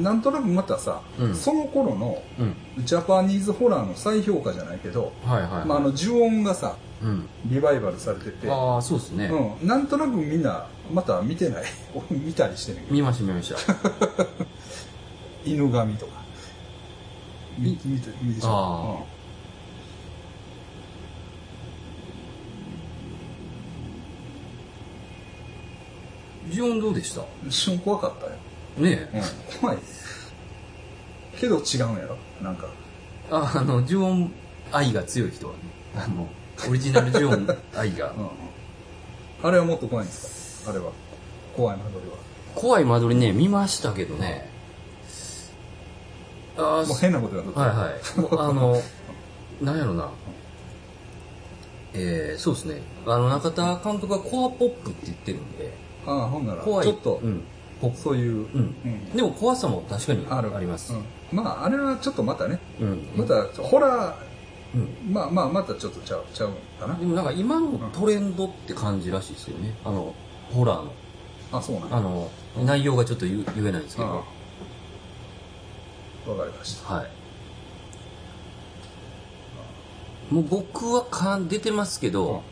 [0.00, 2.84] なんとなくまたさ、うんその頃のうん。
[2.84, 5.66] ジャパニーズホラーの再評価じゃないけど、はいはいはい。
[5.66, 7.28] まあ、あの、呪音がさ、うん。
[7.46, 9.26] リバイバルされてて、ああ、そうですね。
[9.60, 11.64] うん、なんとなくみんな、また見てない？
[12.10, 13.58] 見たりしてる見ました見ました。
[15.44, 16.12] 犬神とか。
[17.58, 18.96] 見見て、見てしあまう。
[26.52, 27.22] ジオンどうでした？
[27.84, 28.32] 怖かったよ。
[28.78, 29.22] ねえ。
[29.52, 29.78] うん、怖い。
[31.40, 32.16] けど違うんやろ？
[32.42, 32.66] なんか。
[33.30, 34.32] あ、あの、ジオン
[34.70, 35.58] 愛が強い人はね。
[35.96, 36.28] あの、
[36.68, 38.20] オリジナルジオン愛が う。
[38.20, 38.28] ん。
[39.42, 40.70] あれはもっと怖いんですか？
[40.70, 40.90] あれは。
[41.56, 42.16] 怖い間取りは。
[42.54, 44.50] 怖い間取りね、見ましたけどね。
[46.56, 47.92] あもう変なことやとはいはい。
[48.38, 48.80] あの、
[49.62, 50.10] なんやろな。
[51.94, 52.82] えー、そうですね。
[53.06, 55.72] あの、中田監督はコアポップって言ってるんで、
[56.06, 56.88] ああほんならち怖い。
[56.88, 57.42] ょっと、うん。
[57.96, 58.46] そういう、
[59.14, 60.92] でも怖さも確かにあるあります。
[60.92, 63.08] うんまああれはちょっとまたねうん。
[63.16, 64.14] またホラ
[64.74, 64.82] うん。
[64.82, 69.74] ーまあまあまたちょっとちゃうちゃうかなでもなんか今のトレンドって感じらしいですよね。
[69.84, 70.14] あの、
[70.52, 70.92] ホラーの。
[71.52, 72.30] あそうなんの、
[72.64, 74.08] 内容がちょっと言えないんですけど。
[74.08, 74.22] わ
[76.36, 77.06] かりましたはい。
[80.32, 82.42] もう僕はか出てますけど、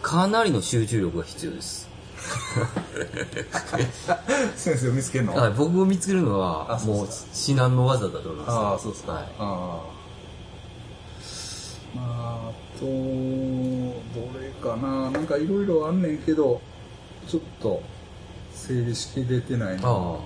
[0.00, 1.88] かなりの集中力が必要です。
[4.56, 5.34] 先生を見つけるの？
[5.34, 8.50] はい、僕を見つけるのはもう至難の技だと思います。
[8.50, 9.80] ああそうですか、はいああ
[11.94, 12.92] まああとど
[14.40, 15.10] れかな。
[15.10, 16.60] なんかいろいろあんねんけど
[17.28, 17.82] ちょっと
[18.54, 20.20] 整理しきれてないの。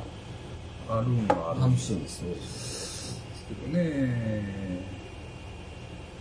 [0.88, 2.34] ああるんはああ、るん楽ですしいですね。
[3.48, 4.86] けどね。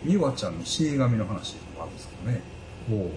[0.04, 2.42] 美和ちゃんの死神の話もあるんですけどね。
[2.88, 3.10] も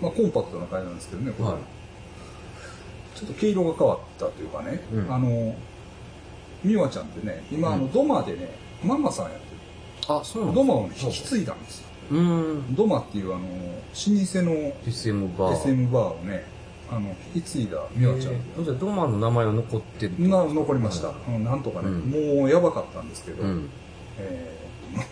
[0.00, 1.62] まあコンパクトな回なんですけどねこう、れ、はい。
[3.18, 5.14] ちょっと毛色が変わったというかね、うん。
[5.14, 5.56] あの
[6.64, 8.50] 美和ちゃんってね今あの土間でね、
[8.82, 9.56] ママさんやってる。
[10.08, 11.86] あ、そうなん土間をね引き継いだんですよ。
[12.10, 12.74] うーん。
[12.74, 15.52] ドマっていうあの老舗の SM バー。
[15.54, 16.44] SM バーをね
[16.90, 18.34] あの引き継いだ美和ちゃん。
[18.34, 21.44] えーじゃあ、ドマの名前は残ってるが残りました、うん。
[21.44, 22.38] なんとかね、うん。
[22.38, 23.70] もうやばかったんですけど、うん。
[24.18, 24.66] えー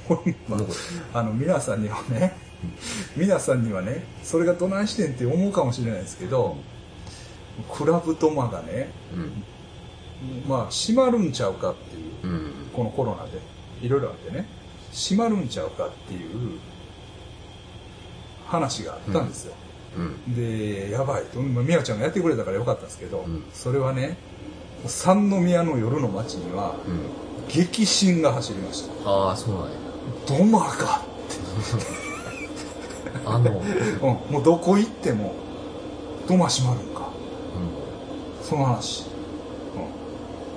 [0.09, 0.79] 残りま残る。
[1.13, 2.37] あの皆さんにはね
[3.17, 6.57] 皆さんにはねそれがどないしてんって思うかもしれないですけど
[7.73, 9.45] クラブドマがねうん。
[10.49, 12.53] まあ閉まるんちゃうかっていううん。
[12.73, 13.39] このコロナで
[13.83, 14.47] いろいろあってね
[14.93, 16.59] 閉まるんちゃうかっていう
[18.47, 19.55] 話があったんですよ、
[19.97, 20.35] うん。
[20.35, 24.17] でやばいとまあ美和ちゃんがやってくれたからよかったんですけど、うんそれはね
[24.87, 27.25] 三宮の夜の街にはうん。
[27.47, 29.71] 激震が走りましたああ、そうなんや。
[30.27, 31.03] ドマか
[33.25, 35.35] あの、うん、もうどこ行っても
[36.29, 37.11] ドマ閉まるんか。
[38.43, 39.07] うその話、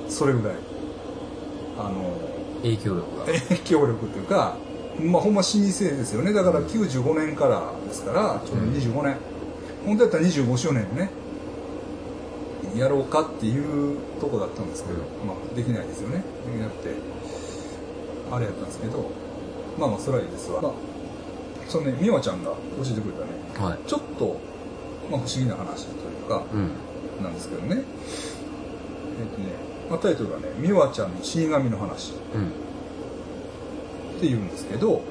[0.05, 0.57] うん、それぐらい。
[1.79, 2.61] あのん。
[2.63, 3.25] 影響力が。
[3.25, 4.55] 影響力というか
[4.99, 6.33] まあほんま老舗ですよね。
[6.33, 9.17] だから95年からですからちょうど25年、
[9.85, 11.09] 本当やったら25周年をね。
[12.75, 16.23] やろうかっていうとこだったんですけど、うまあできないですよね。
[16.45, 17.17] できなくて。
[18.31, 19.09] あれやったんですけど
[19.77, 20.71] まあまあそれはいいですわ、まあ、
[21.67, 23.79] そのね美和ちゃんが教えてくれたねはい。
[23.87, 24.39] ちょっと、
[25.11, 25.95] まあ、不思議な話とい
[26.25, 27.23] うかうん。
[27.23, 27.83] なんですけどね
[29.19, 29.47] えっ、とね、
[29.89, 32.47] まあ、タイトルがね「美和ちゃんの死神の話」うん。
[34.17, 35.01] って言うんですけど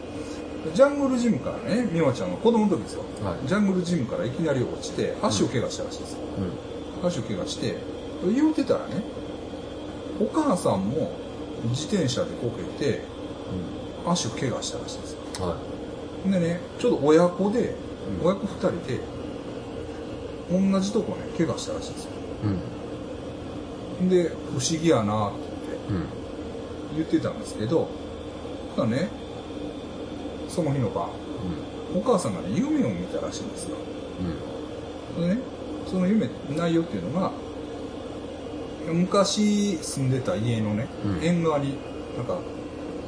[0.75, 6.19] ジャングルジムからね美和ちゃんが子供の時ですよ、はいジャングルジムからいきなり落ちて足を怪我したらしいですよ、
[7.03, 7.07] うん。
[7.07, 7.77] 足を怪我して
[8.25, 9.03] 言うてたらね
[10.21, 11.13] お母さんも
[11.71, 13.03] 自転車でこけて
[14.07, 15.49] 足を怪我したらしいですようん。
[15.49, 15.76] はい。
[16.31, 17.61] でねちょうど親子で、
[18.21, 19.01] うん親子2人で
[20.73, 22.11] 同じとこね怪我したらしいですよ
[24.01, 24.09] うん。
[24.09, 26.07] で不思議やなってうん。
[26.97, 27.89] 言ってたんですけど
[28.77, 29.09] ただね
[30.49, 31.09] その日の晩
[31.95, 33.77] お母さんがね夢を見たらしいんですよ
[35.19, 35.29] うん。
[35.29, 35.41] でね
[35.87, 37.31] その夢内容っていうのが
[38.93, 41.77] 昔住んでた家のね、うん縁側に
[42.17, 42.39] なんか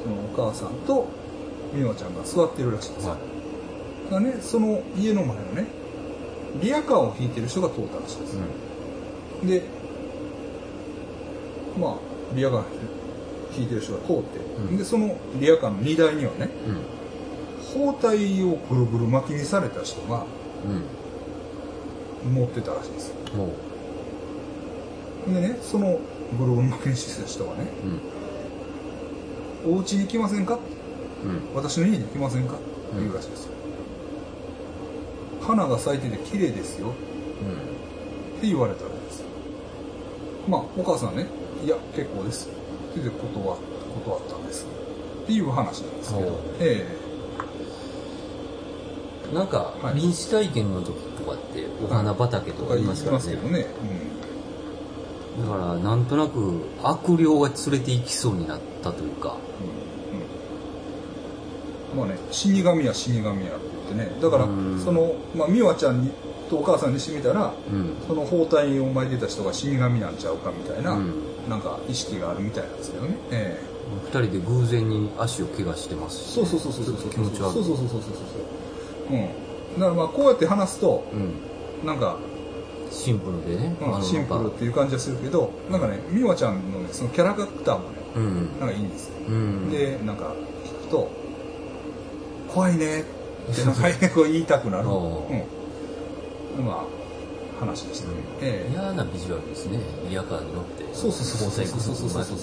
[0.02, 1.08] そのお母さんと
[1.74, 3.18] 美和ちゃんが座ってるらしいんですよ、は
[4.08, 4.10] い。
[4.10, 5.66] だねその家の前のね
[6.62, 8.42] リアカーを引いてる人が通ったらしいんですよ、
[9.44, 9.62] で
[11.78, 11.94] まあ
[12.34, 12.64] リアカー
[13.56, 16.80] 引いてる人が通って、うんでそのリアカーの荷台にはねうん。
[17.74, 20.24] 包帯をぐるぐる巻きにされた人が
[20.64, 22.34] うん。
[22.34, 23.12] 持ってたらしいんです。
[25.26, 26.00] でねその
[26.38, 27.66] ぐるぐる巻きにしてた人がね
[29.66, 29.74] うん。
[29.76, 30.60] 「お家に来ませんか?」うん。
[31.54, 32.62] 私の家に来ませんか?」って
[33.00, 33.44] 言うらしいです。
[33.44, 33.50] よ、
[35.40, 36.88] 花が咲いてて綺麗ですよ。
[36.88, 39.18] って言われたらです。
[39.20, 39.26] よ
[40.48, 41.26] まあお母さんね
[41.64, 42.46] 「いや結構です」
[42.92, 43.58] って言って断っ
[44.04, 44.66] 断ったんです。
[45.24, 46.40] っていう話なんですけど。
[46.60, 46.86] え
[49.30, 49.32] う。
[49.32, 49.34] ん。
[49.34, 50.00] なんかは、い。
[50.00, 53.24] 臨死体験の時とかって、お花畑えとか言いますからね。
[53.28, 53.66] けどね、
[55.42, 59.36] だから、なんとなく、悪霊が連れて行きそうになったというか。
[59.60, 59.77] うんうん
[61.96, 63.44] まあね死神や死神やって
[63.88, 64.20] 言ってね。
[64.20, 64.80] だからうん。
[64.82, 66.12] その、まあ、美和ちゃんに
[66.50, 67.94] とお母さんにしてみたらうん。
[68.06, 71.14] その包帯を巻いてた人が死神なんちゃうかみたいな、うん。
[71.48, 73.60] なんか意識があるみたいなんですけどね、え
[74.04, 77.10] 二人で偶然に足を怪我してますしえそうそうそうそうそう。
[77.10, 77.52] 気持ち悪い。
[77.54, 79.16] そうそうそうそうそうそう。
[79.16, 79.80] うん。
[79.80, 81.86] だからまあこうやって話すとうん。
[81.86, 82.18] なんか、
[82.90, 83.76] シンプルでね。
[83.80, 88.60] うんシンプルっていう感じはするけどなんかね美和ちゃんのねそのキャラクターもねうん。
[88.60, 89.70] なんかいいんですよ、うん。
[89.70, 90.32] でなんか
[90.64, 91.10] 聞くと
[92.58, 93.02] 怖いね。
[93.02, 96.84] ってなんかこう言いたくなる、 うん、ま
[97.60, 98.72] あ話でしたね、ええ。
[98.72, 99.78] 嫌なビジュアルですね。
[100.08, 100.84] リヤカーに乗って。
[100.92, 102.38] そうそうそうそう交際そうそうそうそうそう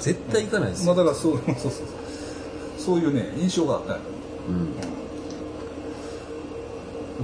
[0.00, 1.72] 絶対行かないですよ、まあだからそうそうそう
[2.78, 4.00] そういうね印象があったうん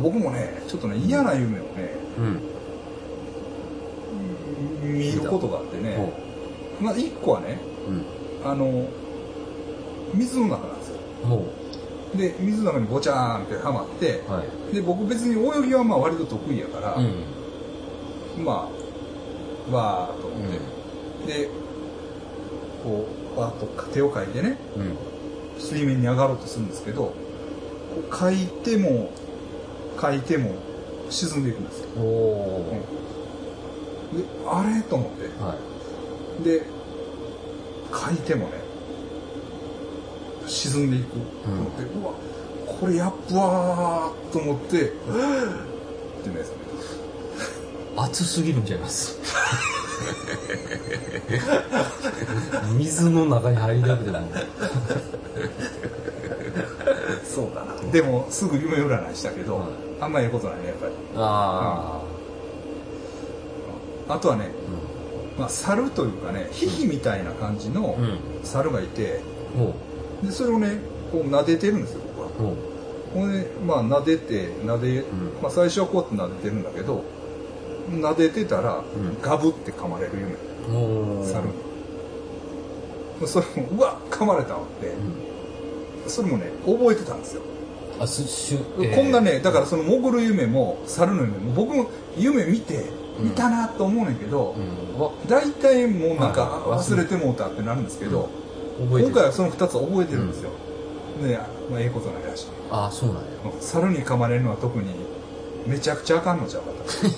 [0.02, 2.40] 僕もねちょっとね嫌な夢をね、うん
[4.82, 6.12] 見ることがあってね、
[6.80, 7.58] まあ一個はね
[7.88, 8.86] うんあの
[10.12, 10.96] 水の中なんですよ
[11.26, 11.63] も
[12.16, 14.74] で水の中にボチャーンってはまってうはい。
[14.74, 18.44] で僕別に泳ぎはまあ割と得意やから、うん。
[18.44, 18.68] ま
[19.70, 20.48] あわーっと思っ
[21.26, 21.48] て、で
[22.82, 23.06] こ
[23.36, 24.96] うわーっと手をかいてねうん。
[25.58, 27.14] 水面に上がろうとするんですけど
[28.10, 29.10] かいても
[29.96, 30.56] かいても
[31.10, 31.86] 沈んでいくんですよ。
[34.12, 34.82] であれ？
[34.82, 35.26] と思って。
[35.26, 35.54] ー、は
[36.40, 36.44] い。
[36.44, 36.62] で
[37.92, 38.63] 書いてもね
[40.46, 41.10] 沈んでいく。
[41.12, 41.18] と
[41.50, 42.12] 思って、うわ
[42.80, 44.98] これやっぶわーと思ってって
[46.26, 46.56] 目覚
[47.96, 49.18] め熱すぎるんちゃいます
[52.76, 54.18] 水の中に入りたくても。
[54.18, 54.40] た
[57.24, 57.74] そうだな。
[57.92, 59.68] でもすぐ夢占いしたけど、はい
[60.00, 60.92] あんまりいいことないねやっぱり。
[61.16, 62.02] あ
[64.08, 64.50] あとはね、
[65.36, 68.18] あまあ、猿というかねヒヒみたいな感じのうん。
[68.42, 69.20] 猿がいて
[69.56, 69.74] ほ
[70.24, 70.78] でそれをね
[71.12, 72.28] こう撫でてるんですよ僕は。
[72.28, 72.56] う。
[73.14, 75.04] ほんでまあ撫でて撫で、ん。
[75.42, 77.04] まあ、最初はこうやって撫でてるんだけど
[77.90, 78.84] 撫でてたら、ん。
[79.22, 81.24] ガブって噛まれる夢。
[81.24, 81.44] 猿。
[83.20, 84.88] にそれもうわ噛まれたわって。
[84.88, 86.10] うん。
[86.10, 87.42] それもね覚えてたんですよ、
[87.98, 88.58] あすしゅ、
[88.94, 93.24] こんなねだからその潜る夢も猿の夢も僕も夢見てうん。
[93.28, 94.54] 見たなと思うねんけど、
[94.94, 95.00] うん。
[95.00, 98.28] わ大体もうなんかはい忘れてもうたってなるんですけど、
[98.78, 99.12] 覚えてる。
[99.12, 100.50] 今回はその2つ覚えてるんですよ、
[101.22, 101.38] で、
[101.70, 103.22] まあ、ええことないらしいああそうなんや。
[103.60, 104.86] 猿に噛まれるのは特に
[105.66, 106.76] めちゃくちゃあかんのちゃうかと。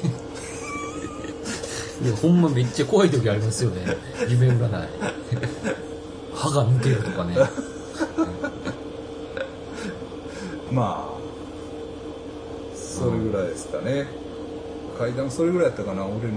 [2.04, 3.96] いやほんまめっちゃ怖い時ありますよね。
[4.28, 4.88] 夢占い。
[6.34, 7.34] 歯が抜けるとかね。
[10.70, 11.16] まあ
[12.76, 14.06] それぐらいですかね、
[14.98, 16.04] 階段それぐらいやったかな。
[16.04, 16.30] 俺のいろい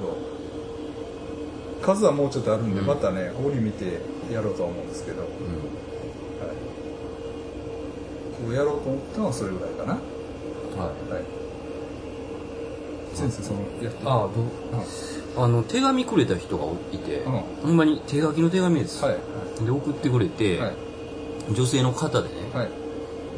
[0.00, 0.16] ろ。
[1.82, 2.86] 数はもうちょっとあるんで、うん。
[2.86, 4.00] またね折見て
[4.32, 5.30] やろうとは思うんですけど、はい、
[8.42, 9.92] こうやろうと思ったのはそれぐらいかな。
[9.94, 9.98] は
[10.86, 11.22] はい。
[11.22, 11.24] い
[13.16, 14.28] 先生そのやってああ
[15.36, 17.32] どあの手紙くれた人がいて、うん。
[17.32, 19.16] ほんまに手書きの手紙です、はい。
[19.64, 20.74] で送ってくれて、はい。
[21.52, 22.70] 女性の方でね、はい。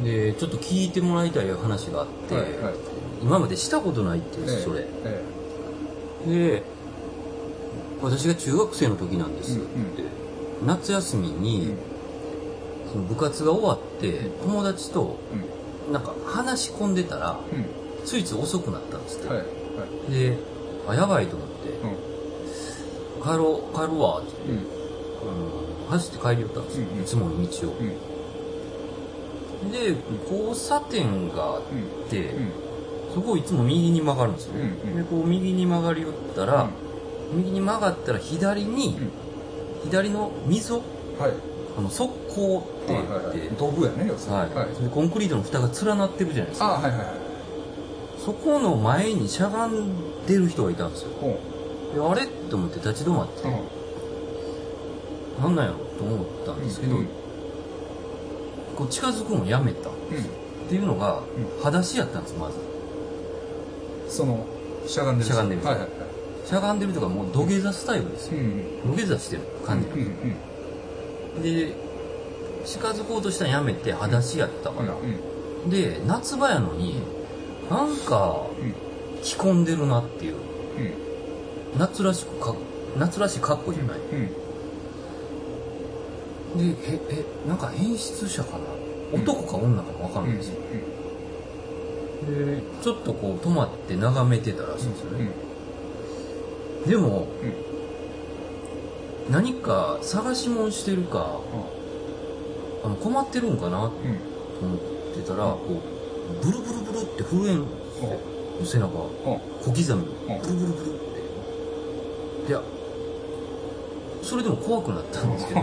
[0.03, 2.43] でちょっと聞いてもらいたい話があって、はい。
[2.43, 2.73] はい。
[3.21, 4.85] 今までしたことないって言うんです、それ。
[5.05, 5.23] え
[6.27, 6.63] で
[8.01, 10.03] 私が中学生の時なんですっうんて、
[10.65, 11.73] 夏休みえに、
[12.91, 15.17] その部活が終わって友達と
[15.87, 15.93] うん。
[15.93, 17.65] なんか話し込んでたらうん。
[18.05, 19.37] ついつい遅くなったんですって、はい。
[19.37, 19.43] は
[20.09, 20.11] い。
[20.11, 20.37] で
[20.87, 21.69] あやばいと思って。
[21.69, 23.23] うん。
[23.23, 27.03] 帰ろう帰るわってって、うん、走って帰り寄ったんですよ、うんうん。
[27.03, 27.73] いつもの道を、
[29.63, 29.71] うん。
[29.71, 29.95] で
[30.31, 31.61] 交差点があっ
[32.09, 32.51] て、うん。
[33.13, 34.95] そこをいつも右に曲がるんですよ、うんうん。
[34.95, 36.69] でこう右に曲がり寄ったら、
[37.33, 38.97] 右に曲がったら左に、
[39.89, 40.83] 左の溝はい。
[41.77, 43.39] あの側溝って言って、はいはい。
[43.39, 44.39] はい道具やね要するに。
[44.39, 44.49] はい。
[44.53, 44.83] はい。
[44.83, 46.65] でコンクリートの蓋が連なってるじゃないですか。
[46.67, 47.07] あはいはいはい。
[48.23, 51.09] そこの前にしゃがんでる人がいたんですよ。
[51.21, 51.39] ほ
[51.93, 57.07] であれと思って立ち止まって、ううんなんなんやろと思ったんですけど、うん。
[58.75, 59.89] こう近づくのやめた。
[59.89, 60.67] っうん。
[60.67, 61.23] ていうのがう
[61.63, 62.55] 裸足やったんですまず。
[64.09, 64.45] その
[64.85, 65.89] しゃがんでるしゃがんでるはいはいはい
[66.47, 68.95] しゃがんでるとかもう土下座スタイルですよ、ん。
[68.95, 69.87] 土下座してる感じ
[71.43, 71.73] で
[72.65, 75.69] 近づこうとしたらやめて裸足やったから、うん。
[75.69, 77.01] で夏場やのに
[77.69, 78.73] なんかうん。
[79.23, 80.35] 着込んでるなっていう。
[80.35, 80.39] うん。
[81.79, 82.55] 夏らしくか
[82.97, 84.29] 夏らしい格好じゃない、うん
[86.57, 89.19] でええなんか変質者かな？
[89.19, 90.55] 男か女かも分かんないですよ、
[92.25, 95.29] でちょっとこう止まって眺めてたらしいんですよね、
[96.87, 97.27] でも
[99.29, 101.41] 何か探し物してるか
[102.83, 103.91] あの困ってるんかなと
[104.61, 104.77] 思っ
[105.13, 105.81] てたらこ
[106.41, 107.65] うブルブルブルって震えん。
[108.65, 108.87] 背中。
[108.89, 109.09] 小
[109.65, 109.83] 刻み。
[109.83, 110.99] にブルブルブルっ
[112.45, 112.49] て。
[112.49, 112.61] いや
[114.23, 115.61] それでも怖くなったんですけど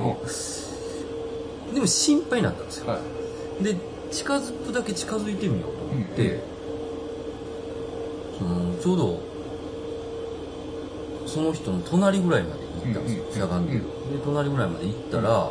[1.74, 2.90] でも心配になったんですよ。
[2.90, 2.98] は
[3.60, 3.64] い。
[3.64, 3.76] で
[4.10, 6.40] 近づくだけ近づいてみようと思って、
[8.38, 9.33] そのちょうど
[11.34, 13.86] その人の隣ぐらいまで行ったんですよ、うんしゃがんでる、で
[14.24, 15.50] 隣ぐらいまで行ったら、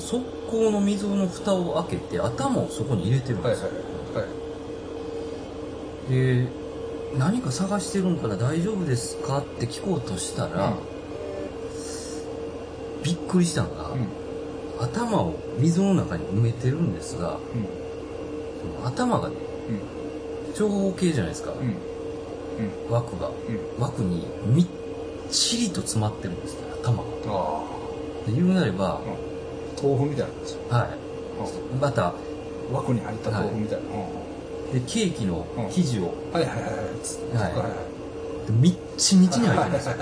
[0.00, 3.68] その側溝の溝の蓋を開けて頭をそこに入れてるんはいですよ、
[4.14, 4.28] はいは
[6.08, 6.12] い。
[6.12, 6.48] で
[7.18, 10.72] 何か探してるんから大丈夫ですかって聞こうとしたら、
[13.02, 14.08] びっくりしたのが、うん。
[14.80, 17.40] 頭を水の中に埋めてるんですがうん。
[18.74, 19.34] その頭がね
[20.48, 20.54] うん。
[20.54, 21.89] 長方形じゃないですか、うん
[22.90, 23.28] 枠が。
[23.28, 23.82] うん。
[23.82, 24.66] 枠にみっ
[25.30, 27.04] ちりと詰まってるんですね頭が。
[28.28, 29.00] 言うなれば、あ
[29.82, 30.54] 豆腐みたいな感じ。
[30.68, 31.78] はい。
[31.80, 32.14] また
[32.72, 33.84] 枠に入った豆腐みたいな、
[34.72, 36.74] でケーキの生地を、はいはいはいはい。
[37.02, 37.64] つはいは
[38.48, 39.96] いみっちみちに入ってるんですよ。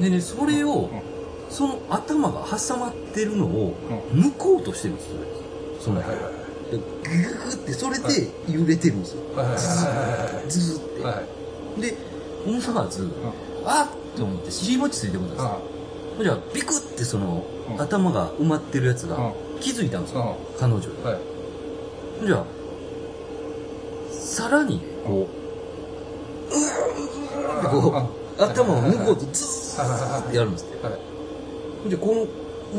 [0.00, 1.16] でねそれをうん。
[1.48, 3.74] その頭が挟まってるのを
[4.12, 5.16] 抜こうとしてるんですよ
[5.80, 6.35] そのはいはいはいで
[6.70, 9.22] グググってそれで揺れてるんですよ。
[9.36, 9.44] は
[10.46, 11.94] いズズって、はいはいで
[12.46, 13.10] 思わず、
[13.64, 15.60] あっって思って尻餅ついてくるんですよ。
[16.18, 17.80] あじゃあビクってその、うん。
[17.80, 21.04] 頭が埋まってるやつがう気づいたんですよ、う彼女に。
[21.04, 22.26] はい。
[22.26, 22.44] じゃあ
[24.10, 25.28] さらにこ
[26.50, 28.08] ううーってこ
[28.38, 30.86] う頭を抜こうとズーってやるんですって。
[30.86, 30.96] は
[31.86, 31.90] い。
[31.90, 32.26] でこの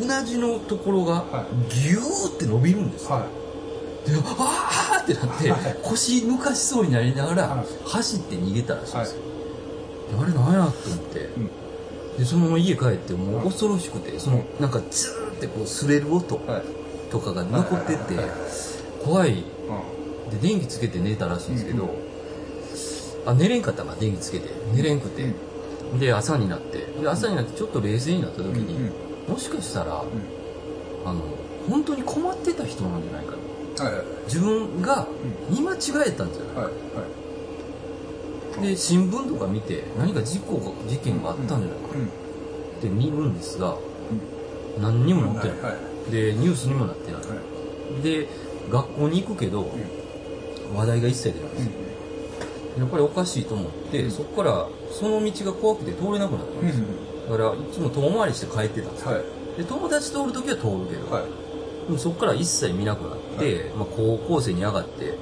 [0.01, 3.21] うなじのところがはギューって伸びるんですよ
[4.15, 5.53] あーってなって
[5.83, 7.67] 腰抜かしそうになりながらはい。
[7.85, 9.21] 走って逃げたらしいんいですよ、
[10.17, 11.49] であれなんやと思って、うん。
[12.17, 16.63] でそのまま家帰ってもう恐ろしくてそのなんかズーってこう擦れる音はい。
[17.09, 18.15] とかが残ってて
[19.01, 19.31] 怖い。
[19.31, 19.35] う
[20.27, 20.29] ん。
[20.29, 21.89] で電気つけて寝たらしいんですけど、
[23.25, 24.49] あ寝れんかったな電気つけて。
[24.73, 25.33] 寝れんくて、
[25.97, 26.79] で朝になって。
[26.79, 28.89] で朝になってちょっと冷静になった時に、
[29.27, 29.33] うん。
[29.33, 30.05] もしかしたら、ん。
[31.05, 31.21] あの
[31.69, 33.36] 本当に困ってた人なんじゃないか
[34.25, 35.07] 自分が
[35.49, 36.55] 見間違えたんじゃない？
[36.55, 36.71] はいは
[38.59, 38.67] い。
[38.69, 41.67] で新聞とか見て何か事故が事件があったんじゃない？
[41.67, 42.05] かうん。
[42.07, 43.77] って見るんですが
[44.79, 47.27] 何にも載ってない、でニュースにもなってない、は
[47.99, 48.01] い。
[48.03, 48.27] で
[48.69, 49.69] 学校に行くけど、
[50.75, 51.71] 話題が一切出ないんですよ、
[52.79, 54.11] やっぱりおかしいと思って、うん。
[54.11, 56.85] そこからその道が怖くて通れなくなったんですよ、
[57.31, 59.23] だからいつも遠回りして帰ってたんですよ、はい。
[59.57, 61.23] で友達通る時は通るけど、はい
[61.87, 65.17] でもそこから一切見なくなって、まあ、高校生に上がって、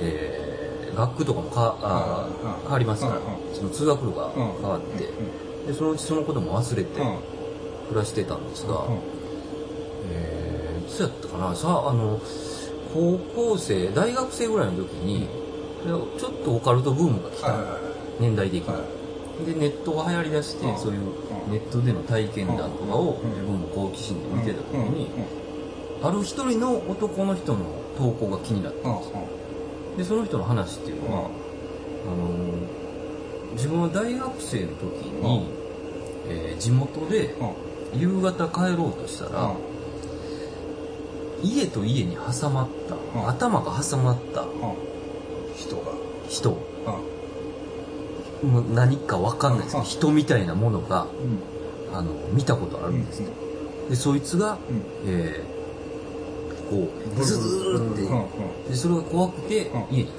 [0.00, 0.52] えー
[0.94, 2.60] 学区とかもかあーうん。
[2.64, 3.22] 変わりますから、うん。
[3.54, 5.08] その通学路が変わって、
[5.66, 7.16] でそのうちそのことも忘れてうん。
[7.88, 8.98] 暮らしてたんですが、うん。
[10.12, 12.20] えーいつやったかなさあの
[12.92, 15.28] 高校生大学生ぐらいの時に、
[16.18, 17.80] ちょっとオカルトブームが来た、はいはいはい
[18.20, 18.84] 年代的に、は
[19.46, 20.78] でネットが流行りだして、うん。
[20.78, 21.00] そういう
[21.50, 25.08] ネットでの体験談とかを自分も好奇心で見てた時に、
[26.02, 27.60] ある一人の男の人の
[27.96, 29.16] 投稿が気になったんですよ。
[29.98, 32.82] でその人の話っていうのは、あのー
[33.54, 35.46] 自分は大学生の時に、
[36.28, 37.34] えー地元で
[37.94, 39.52] 夕方帰ろうとしたら、
[41.42, 44.44] 家と家に挟まった、うん頭が挟まった
[45.56, 45.82] 人が
[46.28, 46.50] 人。
[46.50, 46.54] う
[47.08, 47.12] ん
[48.50, 51.06] もう何か分かんないですけど、うん人みたいなものがう
[51.94, 51.96] ん。
[51.96, 53.26] あの見たことあるんですね、
[53.90, 54.82] でそいつが、うん。
[55.06, 55.51] えー
[56.72, 56.88] こ
[57.20, 57.96] うズーっ
[58.64, 59.86] て、でそれが怖くてうん。
[59.90, 60.14] 家に帰っ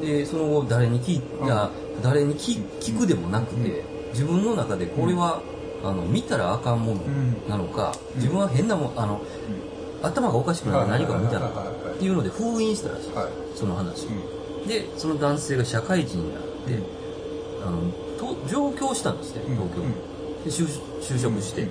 [0.00, 1.70] た、でその後誰に聞いた、
[2.02, 5.42] 誰に聞聞くでもなくて、自分の中でこれは、
[5.84, 7.00] あの見たらあかんもの
[7.48, 9.20] なのか、自分は変なもんあの、
[10.02, 11.64] 頭がおかしくなって何かを見たのか
[11.94, 13.32] っていうので封印したらしい、はい。
[13.54, 14.06] その話。
[14.66, 16.48] でその男性が社会人になって、
[17.64, 19.82] あのと上京したんですね東京。
[19.82, 19.94] に、
[20.46, 21.68] 就職して、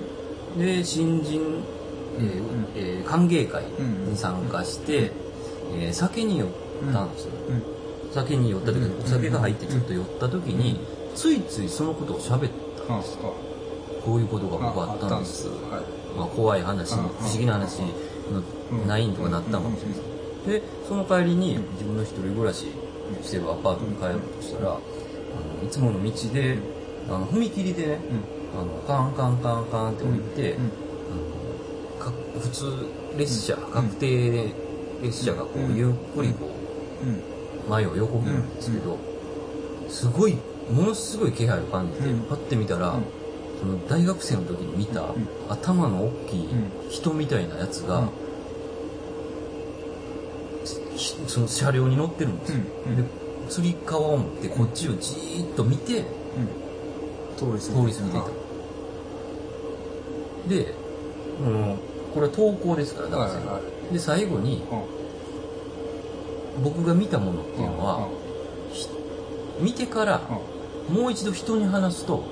[0.58, 1.62] で新人、
[2.18, 2.42] えー
[2.76, 3.64] えー歓迎会
[4.08, 5.12] に参加して、
[5.78, 6.48] えー酒に酔っ
[6.92, 7.32] たんですよ、
[8.12, 10.80] 酒に酔った時にお酒が入ってちょっと酔った時に、
[11.14, 12.50] ついついそのことを喋っ
[12.86, 13.18] たんです
[14.04, 15.48] こういうことが僕はあったんです、
[16.16, 16.98] まあ、怖い話、うん。
[17.08, 22.66] 不思議な話のないんとかなったかもしれない、でその帰りに自分の一人暮らし
[23.22, 24.80] してるアパートに帰ろうとしたら、あの
[25.66, 26.58] いつもの道で
[27.08, 27.98] あの踏切でね、
[28.54, 30.56] あのカンカンカンカンって降りて、
[32.06, 32.86] か普通
[33.18, 34.52] 列車確定
[35.02, 38.98] 列車がこうゆっくりこう前を横切るんですけど、
[39.88, 40.36] すごい
[40.70, 42.20] ものすごい気配を感じて、うん。
[42.22, 43.04] パッて見たら、うん。
[43.60, 45.28] その大学生の時に見た、ん。
[45.48, 46.48] 頭の大きい
[46.90, 48.08] 人みたいなやつが、
[51.26, 52.96] その車両に乗ってるんですよ、うん。
[52.96, 53.02] で
[53.48, 56.04] つり革を持ってこっちをじーっと見て
[57.36, 58.28] 通り過ぎ通り過ぎていた、
[60.48, 60.74] で、
[61.40, 61.78] うん、
[62.16, 64.62] これは投稿ですから男性の、はいはで最後に
[66.64, 68.08] 僕が見たものっていうのは、
[68.72, 68.88] ひ
[69.60, 70.22] 見てから
[70.88, 72.24] もう一度人に話すと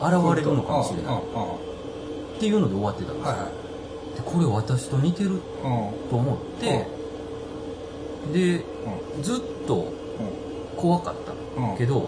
[0.00, 1.18] 現れるのかもしれない。
[1.18, 3.50] っていうので終わってたんですよ、はいはい。
[4.24, 5.40] これ私と似てるうん。
[6.08, 6.86] と思って、
[8.32, 8.64] で
[9.20, 9.92] ずっと
[10.74, 11.14] 怖かっ
[11.56, 11.76] たうん。
[11.76, 12.04] けど、うん。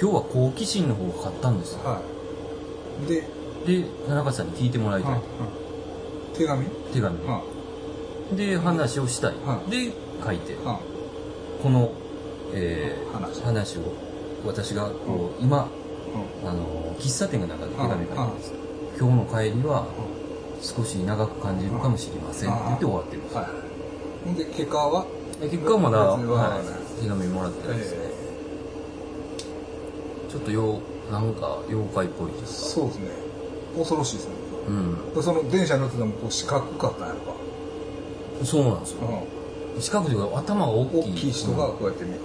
[0.00, 1.80] 今日は好奇心の方が勝ったんですよ。
[1.84, 2.00] は
[3.04, 3.06] い。
[3.06, 3.28] で、
[3.66, 5.20] で田中さんに聞いてもらいたい、
[6.40, 6.66] 手紙？
[6.94, 7.18] 手紙。
[7.18, 7.30] う
[8.34, 9.92] んで話をしたい、はいで
[10.24, 10.54] 書いて。
[10.54, 10.62] うん
[11.62, 11.92] この、
[12.54, 13.42] えー話。
[13.42, 13.82] 話を
[14.46, 15.68] 私がこう今
[16.42, 18.54] あの喫茶店が中で手紙書いてるんです
[18.98, 19.86] 今日の帰りは
[20.62, 22.50] 少し長く感じるかもしれません。
[22.50, 23.36] って言って終わってるんです。
[23.36, 23.48] は
[24.32, 24.34] い。
[24.34, 25.06] で結果は？
[25.42, 28.10] で結果はまだ、ははい、手紙もらってないですね、え
[30.30, 32.80] ちょっとようなんか妖怪っぽいでーすか。
[32.80, 33.10] そうですね。
[33.76, 34.34] 恐ろしいですね
[34.68, 35.22] うん。
[35.22, 37.32] その電車に乗っててもこう四角かったんやろか。
[38.44, 39.00] そうなんですよ。
[39.78, 41.00] 四角というか頭が大きい。
[41.00, 42.20] 大きい人がこうやって見見て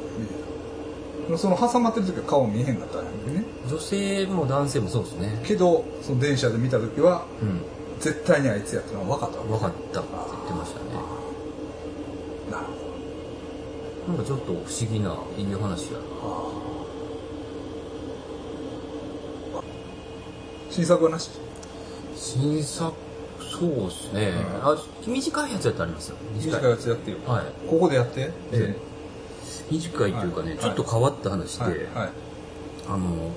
[1.30, 1.38] た。
[1.38, 3.44] その挟まってる時は顔見えへんかったんやけどね。
[3.64, 5.42] うん女性も男性もそうですね。
[5.44, 7.62] けどその電車で見た時はうん。
[8.00, 10.86] 絶対にあいつやってのは分かったわ分かったって言ってましたね。
[12.52, 12.66] なる
[14.10, 16.04] なんかちょっと不思議ないい話やな。
[16.20, 16.52] ほ
[19.54, 19.64] ど
[20.70, 21.30] 新作はなし？
[22.26, 22.92] 新作
[23.40, 24.34] そうですね、
[24.64, 24.72] うん。
[24.72, 26.18] あ短いやつやってありますよ。
[26.34, 27.18] 短いやつやってよ。
[27.28, 27.46] はい。
[27.70, 28.32] ここでやって？
[28.52, 28.76] え
[29.70, 30.60] 短いというかね、はい。
[30.60, 31.74] ちょっと変わった話で、はい。
[31.74, 32.10] はい。
[32.88, 33.32] あの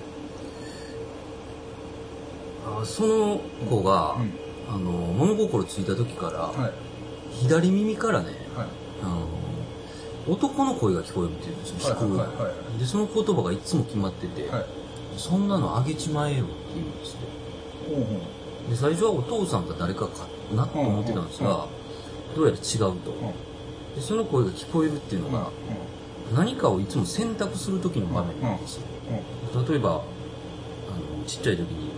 [2.81, 4.33] あその子が、うん。
[4.75, 6.73] あの物心ついた時から、はい。
[7.43, 8.67] 左耳からねはい。
[9.03, 9.27] あの
[10.33, 12.37] 男の声が聞こえるっていうんですよ、はい低い、はいはい。
[12.37, 14.65] はでその言葉がいつも決まってて、はい。
[15.17, 17.19] そんなのあげちまえよって言うんですよ
[17.89, 18.38] ほうほう
[18.69, 21.67] で最初はお父さんか誰かかなと思ってたんですが、
[22.37, 23.13] どうやら違うと、
[23.97, 25.51] でその声が聞こえるっていうのが、
[26.35, 28.83] 何かをいつも選択する時の場面なんですよ、
[29.69, 30.03] 例えばあの
[31.27, 31.91] ちっちゃい時に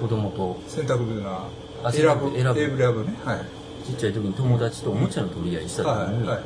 [0.00, 1.48] 子供と選択というのは
[1.84, 2.54] あ選ぶ選ぶ。
[2.54, 3.14] 選ぶね。
[3.24, 3.40] はい。
[3.86, 6.44] ちっちゃい時に友達とおもちゃの取り合いした時に、はいはい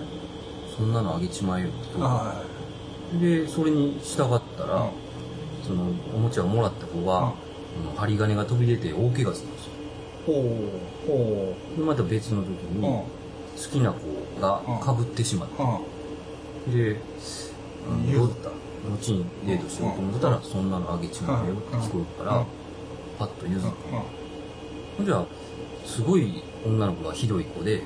[0.77, 2.07] そんなのあげちまえよって言う。
[2.07, 2.43] あ
[3.21, 4.91] でそれに従ったら、はい
[5.67, 5.83] その
[6.15, 7.37] おもちゃをもらった子が、あの
[7.97, 9.73] 針金が飛び出て大怪我するんですよ。
[10.27, 13.03] ほうほでまた別の時に、ううん。
[13.03, 13.07] 好
[13.71, 15.63] きな子がかぶってしまって、
[16.67, 16.75] うん。
[16.75, 17.01] で、
[17.89, 18.51] あの譲った。
[18.89, 22.47] 後にデートしようと思ってたら、そんなのあげちまえよって聞こえるから、うん。
[23.19, 25.27] パッと譲って、うじゃあ
[25.85, 27.83] すごい女の子がひどい子で、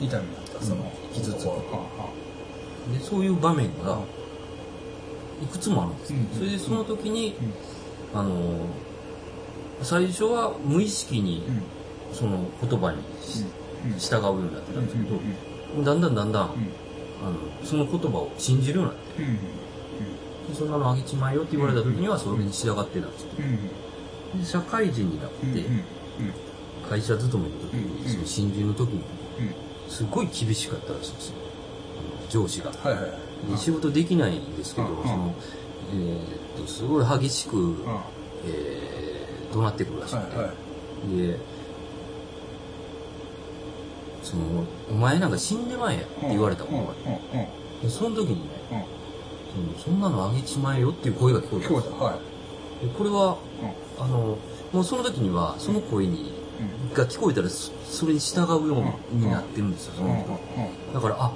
[0.00, 0.20] 痛みだっ
[0.58, 2.98] たその傷つくうん。
[2.98, 3.98] でそういう場面が
[5.42, 7.34] いくつもあるんですそれでその時に、
[8.12, 8.18] うん。
[8.20, 8.66] あの
[9.82, 11.62] 最初は無意識にうん。
[12.14, 12.98] その言葉に
[13.98, 15.16] 従うようになってたんですけど、
[15.76, 15.84] うん。
[15.84, 16.00] だん。
[16.00, 16.14] だん。
[16.14, 16.32] だん。
[16.32, 16.50] だん、うん。
[17.22, 19.36] あのその言葉を信じるようになってうん。
[20.52, 20.70] でそん。
[20.70, 23.10] なのあげちまえよって言われた時にはそれに従ってたん。
[23.12, 23.28] ですよ
[24.34, 24.40] うん。
[24.40, 25.64] で社会人になって、
[26.88, 28.12] 会社勤めの時に、うん。
[28.12, 29.90] その新人の時にうん。
[29.90, 31.14] すごい厳しかったらしいん。
[31.14, 31.34] ですよ
[32.28, 32.72] 上司が、
[33.56, 34.56] 仕事できないん。
[34.56, 35.02] ですけど、うん。
[35.04, 35.34] その
[35.92, 37.76] えーっとすごい激しく、うん。
[38.46, 38.99] えー
[39.52, 41.16] 怒鳴ってくるらしくて、はいはい。
[41.28, 41.38] で
[44.22, 44.42] その
[44.90, 47.46] 「お前なんか死んでまえや」って言われたものがあってうんうん
[47.82, 49.74] でその時にねうん。
[49.76, 52.12] その「そんなのあげちまえよ」っていう声が聞こえた聞こえたは
[52.82, 52.86] い。
[52.86, 53.36] でこれは
[53.98, 54.04] うん。
[54.04, 54.38] あの
[54.72, 56.32] もうその時にはその声に、
[56.90, 56.94] うん。
[56.94, 60.38] が聞こえたらそそれに従うようになってるんですよ、その人は。
[60.94, 61.32] だからあ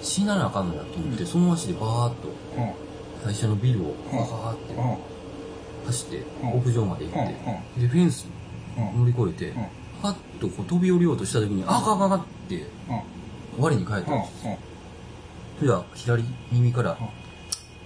[0.00, 2.28] 死ななあかんのやと思って、その足でバーッと
[3.22, 4.74] 会社のビルをバーって。
[4.74, 5.17] うん
[5.88, 6.58] 走ってうん。
[6.60, 7.34] 屋上まで行って、
[7.78, 8.26] うでフェンス
[8.76, 9.00] うん。
[9.00, 9.66] 乗り越えて、うん。
[10.00, 12.60] パッとこう飛び降りようとした時に、あかんあかんあかんってう
[13.60, 13.62] ん。
[13.64, 14.58] 我に返ったんですよ。
[15.60, 16.96] じゃあ左耳から、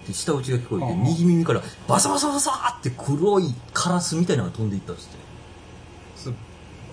[0.07, 5.23] で下打ちが聞こえて、うん右耳からバサバサバサーって黒いカラスみたいなのが飛んでいったんですって。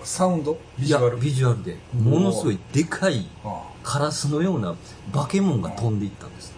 [0.02, 0.56] サウンド？
[0.78, 1.18] ビジュアル？
[1.18, 1.76] ビジュアルで。
[1.92, 4.74] ものすごいでかいあカラスのような
[5.12, 6.54] 化け物が飛んでいったんです。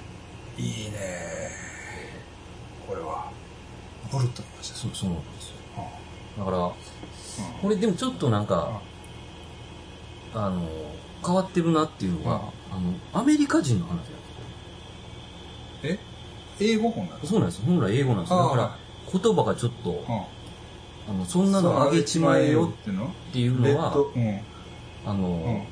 [0.57, 1.42] あいいね
[4.13, 5.57] ブルッときましたそう、そうなんですよ。
[5.77, 6.41] あ。
[6.41, 6.73] だから、あ
[7.63, 8.81] これでもちょっとなんか、
[10.35, 10.69] あの、
[11.25, 12.41] 変わってるなっていうのが、
[12.71, 14.13] あの、アメリカ人の話なんです
[15.85, 15.99] え？
[16.61, 17.63] 英語本なんですそうなんです。
[17.63, 18.43] 本来英語なんですよ。
[18.43, 18.77] だからあ、
[19.13, 20.27] 言葉がちょっと、か
[21.09, 23.07] あの、そんなのあげちまえよっていうの？
[23.07, 23.95] っていうのは、
[25.07, 25.23] あうん。
[25.23, 25.67] の、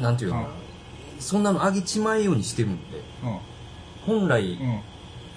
[0.00, 0.48] なんていうのかな。
[0.48, 1.20] うん。
[1.20, 3.00] そんなのあげちまえようにしてるんで、
[4.04, 4.58] 本来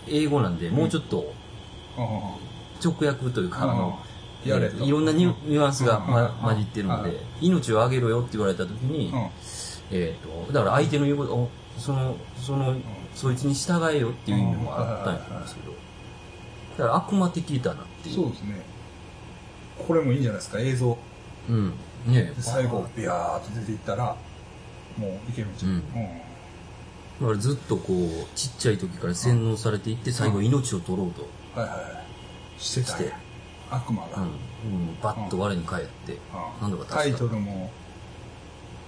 [0.08, 1.34] 英語なんで、もうちょっと
[2.84, 4.00] 直訳というか、あの、
[4.46, 4.84] やれと。
[4.84, 6.00] いろんなニュアンスが、
[6.42, 9.30] 混じってるのでうん、命をあげろよって言われた時に、うん。
[9.92, 12.76] えっと、だから相手の言うことを、その、その、
[13.16, 15.72] そいつに従えよっていう意味もあったんやと思うんですけど、
[16.78, 18.16] だから悪魔的だなっていう。
[18.16, 18.62] そうですね。
[19.88, 20.98] これもいいんじゃないですか映像。
[21.50, 21.74] うん。
[22.06, 24.16] ねで最後、ビヤーっと出ていったら、
[24.98, 25.82] もう行けるんちゃうん。
[25.82, 31.28] だからずっとこう、ちっちゃい時から洗脳されていって、最後命を取ろうと
[31.60, 32.62] はいはいはい。
[32.62, 33.14] してたんやして
[33.72, 34.18] 悪魔が。
[34.18, 36.16] うん、うん、バッと我に返って、う
[36.66, 37.14] んなんとかタイ。
[37.14, 37.72] トルも、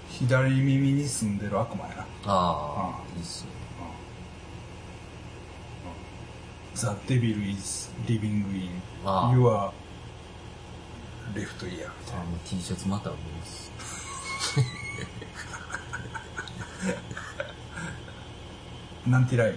[0.09, 2.05] 左耳に住んでる悪魔やな。
[2.25, 3.61] ああ、うんいいっすね。
[6.73, 9.71] The Devil is living in ああ your
[11.35, 13.71] left ear みたいあもう T シャツまたあります。
[19.05, 19.11] な。
[19.19, 19.55] なんてライ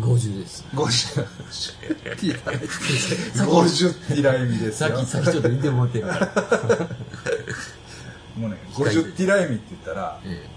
[0.00, 0.64] 50です。
[0.72, 1.24] ン ?50。
[2.16, 2.62] ティライミ。
[2.62, 4.88] 50ティライミですよ。
[4.90, 6.26] さっき、さっきちょっと言ってもらってるから。
[8.36, 10.48] もうね、50ティライミって言ったら、え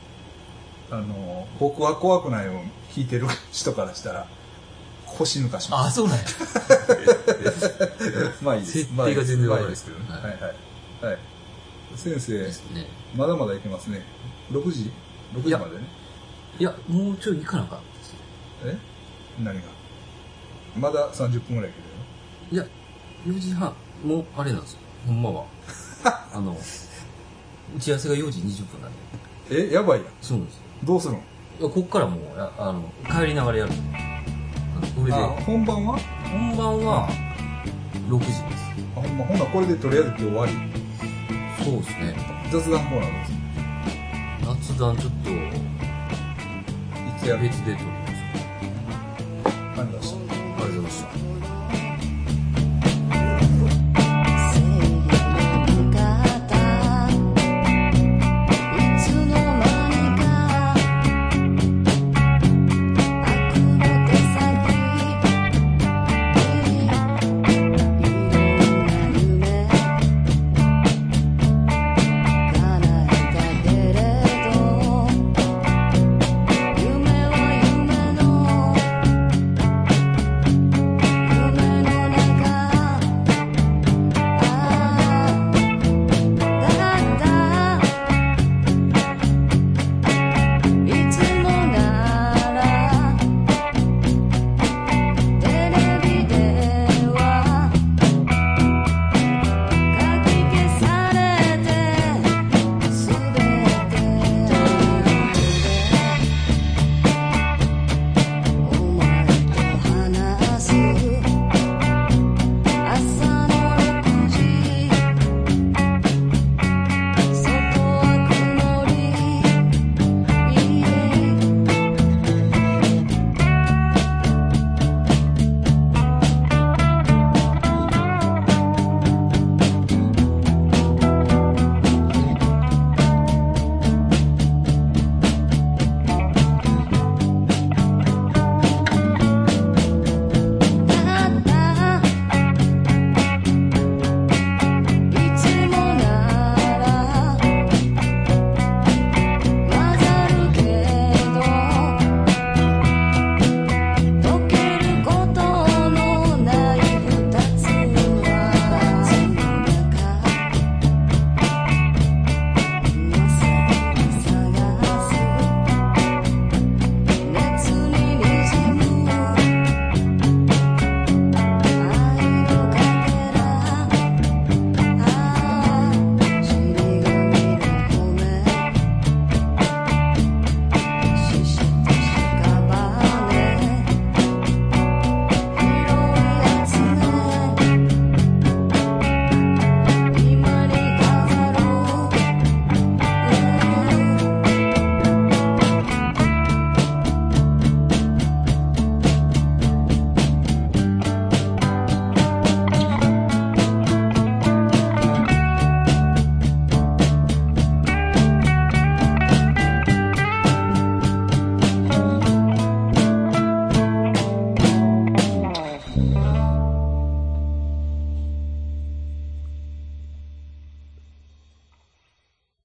[0.91, 2.63] あの、僕は怖くないを弾
[2.97, 4.27] いてる人からしたら、
[5.05, 5.71] 腰抜かしえ。
[5.71, 6.23] まあ、そうなんや。
[6.25, 6.37] す。
[8.43, 8.79] まあいいです。
[8.79, 10.05] 設定が全然わかんないですけどね。
[10.09, 11.05] はいはいはい。
[11.05, 11.17] はい。
[11.95, 12.51] 先生ね。
[13.15, 14.03] まだまだいけますね。
[14.51, 14.91] 6時
[15.33, 15.83] ?6 時までね。
[16.59, 17.79] いや、もうちょい行かなか。
[18.65, 18.77] え？
[19.43, 19.61] 何が？
[20.77, 21.73] まだ30分ぐらいい
[22.49, 22.55] け。
[22.55, 22.65] いや、
[23.25, 24.79] 4時半、もうあれなんですよ。
[25.07, 25.45] ほんまは。
[26.33, 26.57] あの、
[27.75, 28.97] 打ち合わせが4時20分なんで。
[29.69, 30.09] え、やばいやん。
[30.21, 30.61] そうなんですよ。
[30.83, 31.19] どうするの？
[31.59, 32.83] いや、こっからもう、ああの、
[33.19, 33.71] 帰りながらやる。
[34.77, 35.99] あのこれで、あ、本番は？
[36.31, 37.09] 本番は
[38.07, 38.39] 6時です。
[38.95, 40.53] あほんま、ほんならこれでとりあえず今日終わり。
[41.63, 42.15] そうですね。
[42.51, 47.89] 雑談コーナーどうす雑談ちょっと、るいつやる別で撮りましょう。
[47.89, 47.98] 何出した
[49.77, 50.19] ありがとう
[50.57, 51.28] ございました。